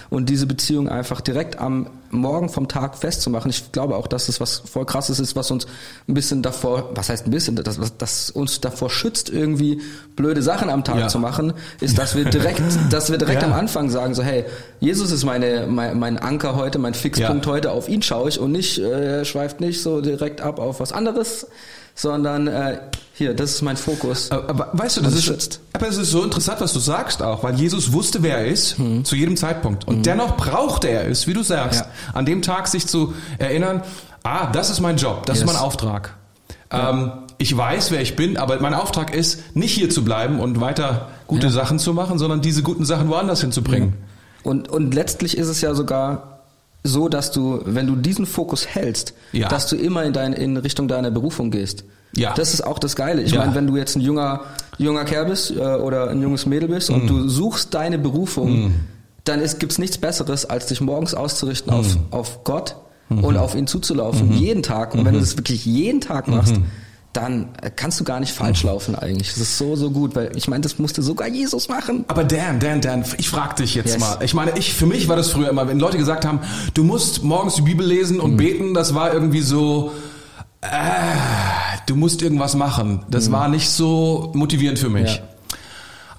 [0.10, 3.50] und diese Beziehung einfach direkt am Morgen vom Tag festzumachen.
[3.50, 5.66] Ich glaube auch, dass es was voll krasses ist, was uns
[6.08, 9.82] ein bisschen davor, was heißt ein bisschen, das, das uns davor schützt, irgendwie
[10.16, 11.08] blöde Sachen am Tag ja.
[11.08, 13.48] zu machen, ist, dass wir direkt, dass wir direkt ja.
[13.48, 14.46] am Anfang sagen, so, hey,
[14.80, 18.52] Jesus ist meine, mein, mein Anker heute, mein Fixpunkt heute, auf ihn schaue ich und
[18.52, 21.48] nicht, äh, schweift nicht so direkt ab auf was anderes,
[21.96, 22.80] sondern äh,
[23.14, 24.32] hier, das ist mein Fokus.
[24.32, 27.44] Aber, aber weißt du, das ist, aber es ist so interessant, was du sagst auch,
[27.44, 29.06] weil Jesus wusste, wer er ist, hm.
[29.06, 29.88] zu jedem Zeitpunkt.
[29.88, 30.04] Und hm.
[30.04, 31.88] dennoch brauchte er es, wie du sagst, ja.
[32.14, 33.84] an dem Tag sich zu erinnern,
[34.24, 35.44] ah, das ist mein Job, das yes.
[35.44, 36.16] ist mein Auftrag.
[36.72, 36.90] Ja.
[36.90, 40.60] Ähm, ich weiß, wer ich bin, aber mein Auftrag ist, nicht hier zu bleiben und
[40.62, 41.52] weiter gute ja.
[41.52, 43.94] Sachen zu machen, sondern diese guten Sachen woanders hinzubringen.
[44.44, 46.33] Und, und letztlich ist es ja sogar
[46.84, 49.48] so, dass du, wenn du diesen Fokus hältst, ja.
[49.48, 51.86] dass du immer in, dein, in Richtung deiner Berufung gehst.
[52.16, 52.34] Ja.
[52.34, 53.22] Das ist auch das Geile.
[53.22, 53.40] Ich ja.
[53.40, 54.42] meine, wenn du jetzt ein junger,
[54.78, 56.94] junger Kerl bist äh, oder ein junges Mädel bist mm.
[56.94, 58.74] und du suchst deine Berufung, mm.
[59.24, 61.80] dann gibt es nichts Besseres, als dich morgens auszurichten mm.
[61.80, 62.76] auf, auf Gott
[63.10, 63.22] -hmm.
[63.22, 64.32] und auf ihn zuzulaufen.
[64.32, 64.38] -hmm.
[64.38, 64.94] Jeden Tag.
[64.94, 65.24] Und wenn du mhm.
[65.24, 66.66] das wirklich jeden Tag machst, mhm.
[67.14, 68.70] Dann kannst du gar nicht falsch mhm.
[68.70, 69.30] laufen eigentlich.
[69.30, 72.06] Das ist so, so gut, weil ich meine, das musste sogar Jesus machen.
[72.08, 74.00] Aber Dan, Dan, Dan, ich frag dich jetzt yes.
[74.00, 74.18] mal.
[74.22, 76.40] Ich meine, ich, für mich war das früher immer, wenn Leute gesagt haben,
[76.74, 79.94] du musst morgens die Bibel lesen und beten, das war irgendwie so,
[80.62, 80.68] äh,
[81.86, 83.06] du musst irgendwas machen.
[83.10, 83.34] Das mhm.
[83.34, 85.16] war nicht so motivierend für mich.
[85.18, 85.24] Ja.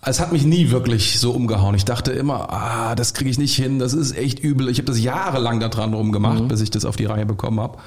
[0.06, 1.74] Es hat mich nie wirklich so umgehauen.
[1.74, 4.68] Ich dachte immer, ah, das kriege ich nicht hin, das ist echt übel.
[4.68, 6.48] Ich habe das jahrelang daran rumgemacht, mhm.
[6.48, 7.78] bis ich das auf die Reihe bekommen habe.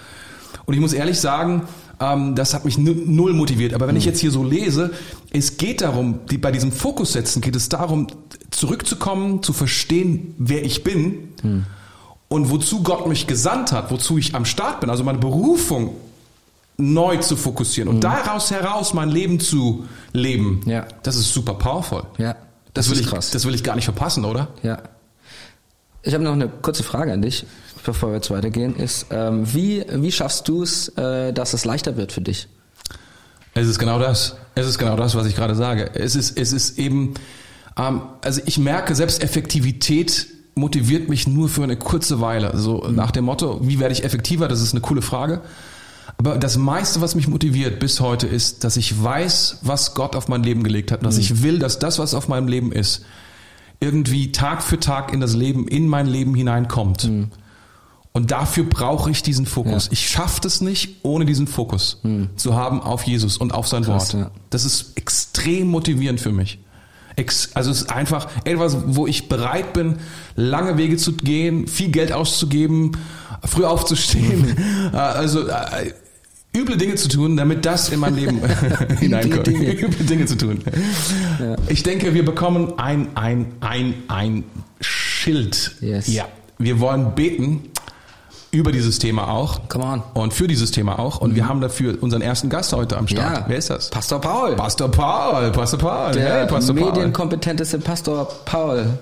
[0.67, 1.63] Und ich muss ehrlich sagen,
[2.01, 3.73] ähm, das hat mich null motiviert.
[3.73, 4.91] Aber wenn ich jetzt hier so lese,
[5.31, 8.07] es geht darum, die, bei diesem Fokus setzen geht es darum,
[8.51, 11.65] zurückzukommen, zu verstehen, wer ich bin hm.
[12.27, 15.95] und wozu Gott mich gesandt hat, wozu ich am Start bin, also meine Berufung
[16.75, 18.01] neu zu fokussieren und hm.
[18.01, 20.63] daraus heraus mein Leben zu leben.
[20.65, 20.85] Ja.
[21.01, 22.03] Das ist super powerful.
[22.17, 22.35] Ja.
[22.73, 23.31] Das, das will ich, krass.
[23.31, 24.49] das will ich gar nicht verpassen, oder?
[24.63, 24.79] Ja.
[26.03, 27.45] Ich habe noch eine kurze Frage an dich
[27.87, 31.97] bevor wir jetzt weitergehen, ist, ähm, wie, wie schaffst du es, äh, dass es leichter
[31.97, 32.47] wird für dich?
[33.55, 34.35] Es ist genau das.
[34.53, 35.89] Es ist genau das, was ich gerade sage.
[35.95, 37.15] Es ist, es ist eben,
[37.77, 42.55] ähm, also ich merke, selbst Effektivität motiviert mich nur für eine kurze Weile.
[42.57, 42.95] So mhm.
[42.95, 44.47] nach dem Motto, wie werde ich effektiver?
[44.47, 45.41] Das ist eine coole Frage.
[46.17, 50.27] Aber das meiste, was mich motiviert bis heute, ist, dass ich weiß, was Gott auf
[50.27, 50.99] mein Leben gelegt hat.
[50.99, 51.21] Und dass mhm.
[51.21, 53.05] ich will, dass das, was auf meinem Leben ist,
[53.79, 57.05] irgendwie Tag für Tag in das Leben, in mein Leben hineinkommt.
[57.05, 57.31] Mhm.
[58.17, 59.85] Und dafür brauche ich diesen Fokus.
[59.85, 59.91] Ja.
[59.91, 62.29] Ich schaffe es nicht, ohne diesen Fokus hm.
[62.35, 64.23] zu haben auf Jesus und auf sein Krass, Wort.
[64.23, 64.31] Ja.
[64.49, 66.57] Das ist extrem motivierend für mich.
[67.53, 69.97] Also es ist einfach etwas, wo ich bereit bin,
[70.35, 72.97] lange Wege zu gehen, viel Geld auszugeben,
[73.43, 74.57] früh aufzustehen,
[74.93, 75.93] äh, also äh,
[76.55, 78.41] üble Dinge zu tun, damit das in mein Leben
[78.99, 79.45] hineinkommt.
[79.45, 79.73] Dinge.
[79.73, 80.63] üble Dinge zu tun.
[81.39, 81.55] Ja.
[81.67, 84.43] Ich denke, wir bekommen ein, ein, ein, ein
[84.81, 85.75] Schild.
[85.81, 86.07] Yes.
[86.07, 86.27] Ja.
[86.57, 87.69] Wir wollen beten
[88.57, 89.69] über dieses Thema auch.
[89.69, 90.03] Come on.
[90.13, 91.21] Und für dieses Thema auch.
[91.21, 91.35] Und mhm.
[91.35, 93.37] wir haben dafür unseren ersten Gast heute am Start.
[93.37, 93.45] Ja.
[93.47, 93.89] Wer ist das?
[93.89, 94.55] Pastor Paul.
[94.55, 96.11] Pastor Paul, Pastor Paul.
[96.13, 98.97] Der hey, Pastor medienkompetenteste Pastor Paul.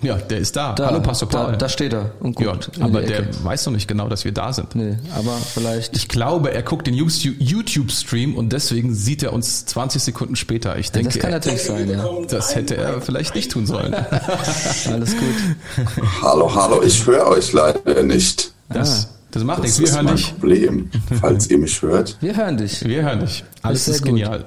[0.00, 0.74] Ja, der ist da.
[0.74, 1.52] da Hallo Pastor Paul.
[1.52, 2.70] Da, da steht er und guckt.
[2.76, 4.74] Ja, aber der weiß noch nicht genau, dass wir da sind.
[4.74, 5.96] Nee, aber vielleicht.
[5.96, 10.78] Ich glaube, er guckt den YouTube-Stream und deswegen sieht er uns 20 Sekunden später.
[10.78, 12.06] Ich denke, das kann natürlich sein, ja.
[12.28, 13.94] Das hätte er vielleicht nicht tun sollen.
[14.90, 15.86] Alles gut.
[16.22, 18.52] Hallo, hallo, ich höre euch leider nicht.
[18.68, 19.14] Das, ah.
[19.30, 19.78] das macht nichts.
[19.78, 20.30] Wir hören mein dich.
[20.32, 22.16] Problem, falls ihr mich hört.
[22.20, 22.84] Wir hören dich.
[22.84, 23.44] Wir hören dich.
[23.62, 24.44] Alles ist, ist genial.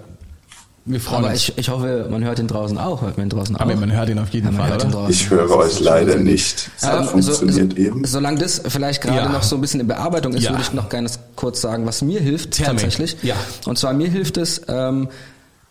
[0.89, 1.49] Wir freuen Aber uns.
[1.49, 3.01] Ich, ich hoffe, man hört ihn draußen auch.
[3.01, 3.79] Hört man ihn draußen Aber auch?
[3.79, 5.09] man hört ihn auf jeden ja, Fall.
[5.09, 6.69] Ich höre euch leider nicht.
[6.77, 8.05] Es hat funktioniert so, eben.
[8.05, 9.29] Solange das vielleicht gerade ja.
[9.29, 10.51] noch so ein bisschen in Bearbeitung ist, ja.
[10.51, 13.17] würde ich noch gerne kurz sagen, was mir hilft Tell tatsächlich.
[13.21, 13.35] Ja.
[13.65, 15.09] Und zwar mir hilft es, ähm,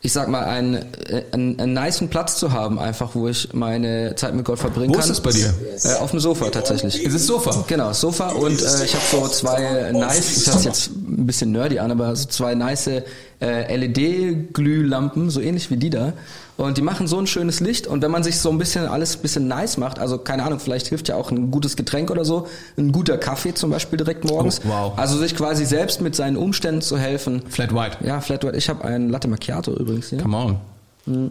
[0.06, 0.84] ich sag mal, einen,
[1.32, 4.98] einen, einen niceen Platz zu haben, einfach, wo ich meine Zeit mit Gott verbringen wo
[4.98, 5.08] kann.
[5.08, 5.52] Wo ist es bei dir?
[5.82, 7.02] Äh, auf dem Sofa tatsächlich.
[7.02, 7.64] Ist es Sofa?
[7.66, 11.80] Genau, Sofa und äh, ich habe so zwei nice, hört sich jetzt ein bisschen nerdy
[11.80, 13.02] an, aber so zwei nice
[13.40, 16.12] äh, LED-Glühlampen, so ähnlich wie die da.
[16.56, 17.86] Und die machen so ein schönes Licht.
[17.86, 20.58] Und wenn man sich so ein bisschen alles ein bisschen nice macht, also keine Ahnung,
[20.58, 22.46] vielleicht hilft ja auch ein gutes Getränk oder so,
[22.78, 24.60] ein guter Kaffee zum Beispiel direkt morgens.
[24.64, 24.92] Oh, wow.
[24.96, 27.42] Also sich quasi selbst mit seinen Umständen zu helfen.
[27.48, 27.98] Flat White.
[28.04, 28.56] Ja, Flat White.
[28.56, 30.22] Ich habe einen Latte Macchiato übrigens hier.
[30.22, 30.56] Come on.
[31.04, 31.30] Mhm.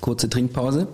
[0.00, 0.86] Kurze Trinkpause.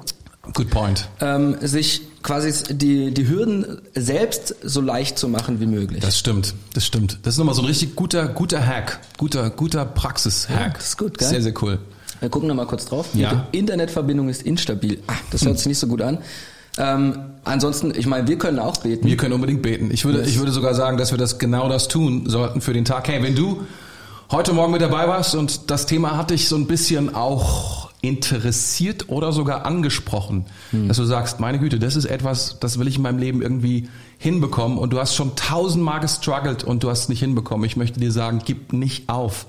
[0.54, 1.08] Good point.
[1.20, 6.00] Ähm, sich quasi die, die Hürden selbst so leicht zu machen wie möglich.
[6.00, 7.18] Das stimmt, das stimmt.
[7.22, 10.60] Das ist nochmal so ein richtig guter, guter Hack, guter, guter Praxis-Hack.
[10.60, 11.28] Ja, das ist gut, gell?
[11.28, 11.78] Sehr, sehr cool.
[12.20, 13.08] Wir gucken nochmal kurz drauf.
[13.14, 13.46] Ja.
[13.52, 15.00] Die Internetverbindung ist instabil.
[15.06, 16.18] Ah, das hört sich nicht so gut an.
[16.78, 19.06] Ähm, ansonsten, ich meine, wir können auch beten.
[19.06, 19.90] Wir können unbedingt beten.
[19.92, 22.84] Ich würde, ich würde sogar sagen, dass wir das genau das tun sollten für den
[22.84, 23.08] Tag.
[23.08, 23.66] Hey, wenn du
[24.30, 29.08] heute Morgen mit dabei warst und das Thema hat dich so ein bisschen auch interessiert
[29.08, 30.86] oder sogar angesprochen, hm.
[30.86, 33.88] dass du sagst, meine Güte, das ist etwas, das will ich in meinem Leben irgendwie
[34.18, 37.66] hinbekommen und du hast schon tausendmal gestruggelt und du hast es nicht hinbekommen.
[37.66, 39.46] Ich möchte dir sagen, gib nicht auf,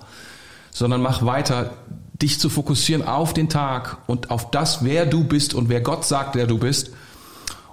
[0.71, 1.73] sondern mach weiter
[2.21, 6.05] dich zu fokussieren auf den Tag und auf das, wer du bist und wer Gott
[6.05, 6.91] sagt, wer du bist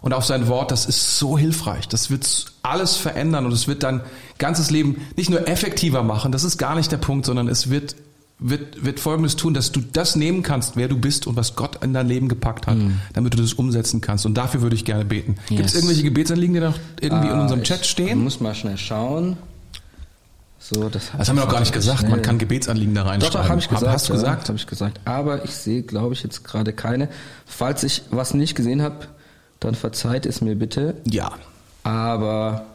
[0.01, 1.89] und auf sein Wort, das ist so hilfreich.
[1.89, 4.03] Das wird alles verändern und es wird dein
[4.39, 7.97] ganzes Leben nicht nur effektiver machen, das ist gar nicht der Punkt, sondern es wird
[8.39, 11.83] wird, wird Folgendes tun, dass du das nehmen kannst, wer du bist und was Gott
[11.83, 12.93] in dein Leben gepackt hat, mm.
[13.15, 14.27] damit du das umsetzen kannst.
[14.27, 15.37] Und dafür würde ich gerne beten.
[15.49, 15.57] Yes.
[15.57, 18.09] Gibt es irgendwelche Gebetsanliegen, die noch irgendwie uh, in unserem Chat stehen?
[18.09, 19.39] Ich muss mal schnell schauen.
[20.69, 22.01] So, das, das haben wir noch gar nicht gesagt.
[22.01, 22.11] Schnell.
[22.11, 23.33] Man kann Gebetsanliegen da reinschreiben.
[23.33, 23.93] Doch, doch habe ich gesagt.
[23.93, 24.43] Hast du gesagt?
[24.43, 25.01] Ja, habe ich gesagt.
[25.05, 27.09] Aber ich sehe, glaube ich, jetzt gerade keine.
[27.45, 29.07] Falls ich was nicht gesehen habe,
[29.61, 30.95] dann verzeiht es mir bitte.
[31.05, 31.33] Ja.
[31.85, 32.67] Aber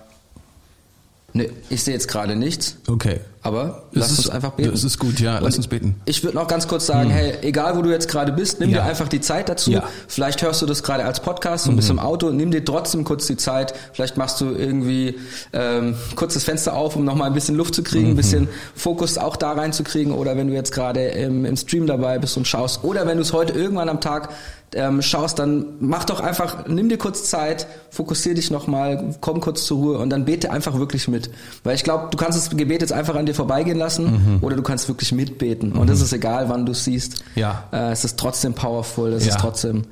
[1.33, 2.77] Ne, ich sehe jetzt gerade nichts.
[2.87, 3.21] Okay.
[3.43, 4.71] Aber lass uns einfach beten.
[4.71, 5.39] Das ist gut, ja.
[5.39, 5.95] Lass uns beten.
[6.05, 7.15] Ich würde noch ganz kurz sagen, hm.
[7.15, 8.81] hey, egal wo du jetzt gerade bist, nimm ja.
[8.81, 9.71] dir einfach die Zeit dazu.
[9.71, 9.83] Ja.
[10.07, 11.77] Vielleicht hörst du das gerade als Podcast, und mhm.
[11.77, 13.73] bist im Auto, nimm dir trotzdem kurz die Zeit.
[13.93, 15.15] Vielleicht machst du irgendwie
[15.53, 18.11] ähm, kurz das Fenster auf, um nochmal ein bisschen Luft zu kriegen, mhm.
[18.11, 20.13] ein bisschen Fokus auch da reinzukriegen.
[20.13, 22.83] Oder wenn du jetzt gerade im, im Stream dabei bist und schaust.
[22.83, 24.29] Oder wenn du es heute irgendwann am Tag
[24.73, 29.65] ähm, schaust, dann mach doch einfach, nimm dir kurz Zeit, fokussier dich nochmal, komm kurz
[29.65, 31.29] zur Ruhe und dann bete einfach wirklich mit.
[31.63, 34.37] Weil ich glaube, du kannst das Gebet jetzt einfach an dir vorbeigehen lassen mhm.
[34.41, 35.71] oder du kannst wirklich mitbeten.
[35.71, 35.79] Mhm.
[35.79, 37.23] Und es ist egal, wann du siehst.
[37.35, 37.65] Ja.
[37.71, 39.31] Äh, es ist trotzdem powerful, es ja.
[39.31, 39.83] ist trotzdem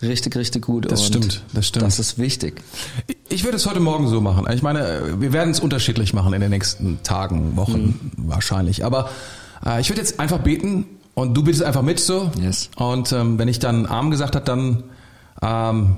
[0.00, 0.90] Richtig, richtig gut.
[0.90, 1.84] Das stimmt, das stimmt.
[1.84, 2.62] Das ist wichtig.
[3.28, 4.46] Ich würde es heute Morgen so machen.
[4.52, 8.28] Ich meine, wir werden es unterschiedlich machen in den nächsten Tagen, Wochen mhm.
[8.28, 8.84] wahrscheinlich.
[8.84, 9.10] Aber
[9.66, 12.30] äh, ich würde jetzt einfach beten und du betest einfach mit so.
[12.40, 12.70] Yes.
[12.76, 14.84] Und ähm, wenn ich dann Arm gesagt habe, dann
[15.42, 15.96] ähm,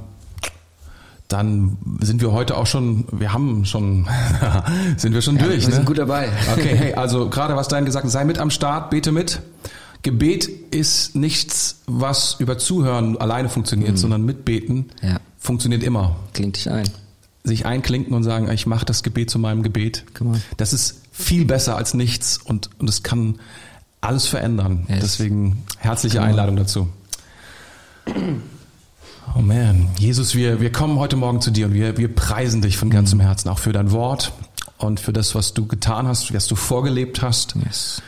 [1.32, 4.06] dann sind wir heute auch schon, wir haben schon,
[4.96, 5.62] sind wir schon Ja, durch.
[5.62, 5.74] wir ne?
[5.76, 6.28] sind gut dabei.
[6.52, 9.40] Okay, hey, also gerade was dein gesagt, sei mit am Start, bete mit.
[10.02, 15.20] Gebet ist nichts, was über Zuhören alleine funktioniert, sondern mitbeten Ja.
[15.38, 16.16] funktioniert immer.
[16.32, 16.88] Klingt dich ein.
[17.44, 20.04] Sich einklinken und sagen, ich mache das Gebet zu meinem Gebet.
[20.56, 23.38] Das ist viel besser als nichts und, und es kann
[24.00, 24.84] alles verändern.
[24.88, 25.00] Yes.
[25.00, 26.88] Deswegen herzliche Einladung dazu.
[29.36, 32.76] Oh man, Jesus, wir, wir kommen heute Morgen zu dir und wir, wir preisen dich
[32.76, 34.32] von ganzem Herzen, auch für dein Wort
[34.78, 37.54] und für das, was du getan hast, was du vorgelebt hast.
[37.56, 38.02] Yes.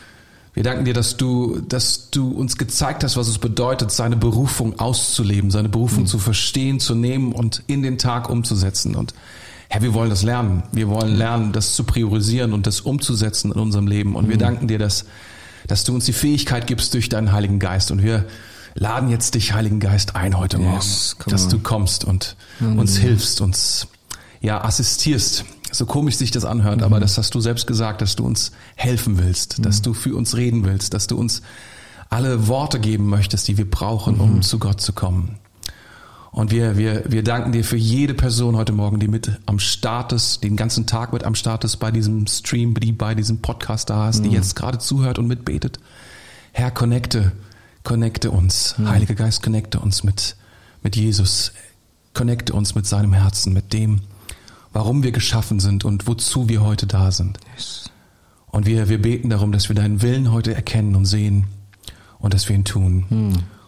[0.53, 4.79] Wir danken dir, dass du, dass du uns gezeigt hast, was es bedeutet, seine Berufung
[4.79, 8.95] auszuleben, seine Berufung zu verstehen, zu nehmen und in den Tag umzusetzen.
[8.95, 9.15] Und
[9.69, 10.63] Herr, wir wollen das lernen.
[10.71, 14.15] Wir wollen lernen, das zu priorisieren und das umzusetzen in unserem Leben.
[14.15, 15.05] Und wir danken dir, dass,
[15.67, 17.89] dass du uns die Fähigkeit gibst durch deinen Heiligen Geist.
[17.89, 18.25] Und wir
[18.75, 21.49] laden jetzt dich, Heiligen Geist, ein heute Morgen, Yes, come dass on.
[21.51, 23.87] du kommst und uns hilfst, uns
[24.41, 25.45] ja assistierst.
[25.71, 29.17] So komisch sich das anhört, aber das hast du selbst gesagt, dass du uns helfen
[29.17, 31.41] willst, dass du für uns reden willst, dass du uns
[32.09, 35.39] alle Worte geben möchtest, die wir brauchen, um zu Gott zu kommen.
[36.29, 40.13] Und wir, wir, wir danken dir für jede Person heute Morgen, die mit am Start
[40.13, 43.89] ist, den ganzen Tag mit am Start ist bei diesem Stream, die bei diesem Podcast
[43.89, 45.79] da ist, die jetzt gerade zuhört und mitbetet.
[46.51, 47.31] Herr, connecte,
[47.83, 48.75] connecte uns.
[48.77, 50.35] Heiliger Geist, connecte uns mit,
[50.81, 51.51] mit Jesus.
[52.13, 54.01] Connecte uns mit seinem Herzen, mit dem,
[54.71, 57.39] warum wir geschaffen sind und wozu wir heute da sind.
[58.47, 61.47] Und wir, wir beten darum, dass wir deinen Willen heute erkennen und sehen
[62.19, 63.05] und dass wir ihn tun.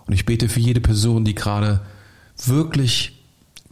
[0.05, 1.81] Und ich bete für jede Person, die gerade
[2.45, 3.23] wirklich,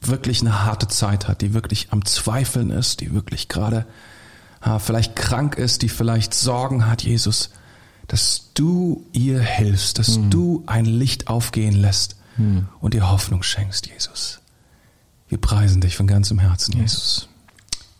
[0.01, 3.85] wirklich eine harte Zeit hat, die wirklich am Zweifeln ist, die wirklich gerade
[4.59, 7.51] ah, vielleicht krank ist, die vielleicht Sorgen hat, Jesus,
[8.07, 12.15] dass du ihr hilfst, dass du ein Licht aufgehen lässt
[12.81, 14.39] und ihr Hoffnung schenkst, Jesus.
[15.29, 17.27] Wir preisen dich von ganzem Herzen, Jesus.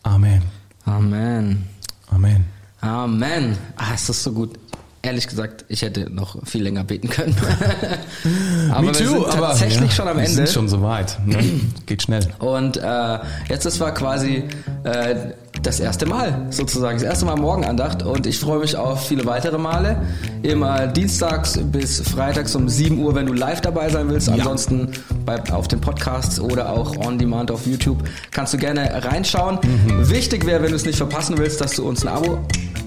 [0.04, 0.44] Amen.
[0.86, 1.68] Amen.
[2.10, 2.46] Amen.
[2.82, 3.58] Amen.
[3.78, 4.60] Ah, ist das so gut.
[5.02, 7.36] Ehrlich gesagt, ich hätte noch viel länger beten können.
[8.72, 10.36] aber wir sind tatsächlich ja, schon am Wir Ende.
[10.36, 11.20] sind schon soweit.
[11.26, 11.62] Ne?
[11.86, 12.26] Geht schnell.
[12.40, 14.44] Und äh, jetzt das war quasi
[14.84, 15.34] äh,
[15.64, 19.58] das erste Mal sozusagen, das erste Mal Morgenandacht und ich freue mich auf viele weitere
[19.58, 20.02] Male.
[20.42, 24.30] Immer dienstags bis freitags um 7 Uhr, wenn du live dabei sein willst.
[24.30, 24.90] Ansonsten
[25.26, 29.60] bei, auf den Podcasts oder auch on demand auf YouTube kannst du gerne reinschauen.
[30.02, 32.40] Wichtig wäre, wenn du es nicht verpassen willst, dass du uns ein Abo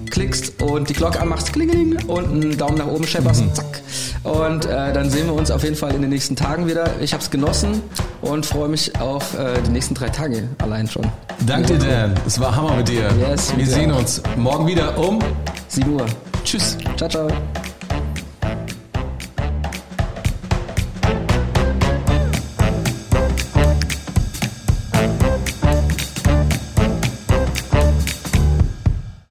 [0.07, 3.81] klickst und die Glocke anmachst, klingeling, und einen Daumen nach oben schepperst, zack.
[4.23, 6.89] Und äh, dann sehen wir uns auf jeden Fall in den nächsten Tagen wieder.
[7.01, 7.81] Ich habe es genossen
[8.21, 11.05] und freue mich auf äh, die nächsten drei Tage allein schon.
[11.45, 12.13] Danke dir, Dan.
[12.25, 13.09] Es war Hammer mit dir.
[13.19, 13.99] Yes, Wir sehen auch.
[13.99, 15.19] uns morgen wieder um
[15.67, 16.05] 7 Uhr.
[16.43, 16.77] Tschüss.
[16.97, 17.27] Ciao, ciao.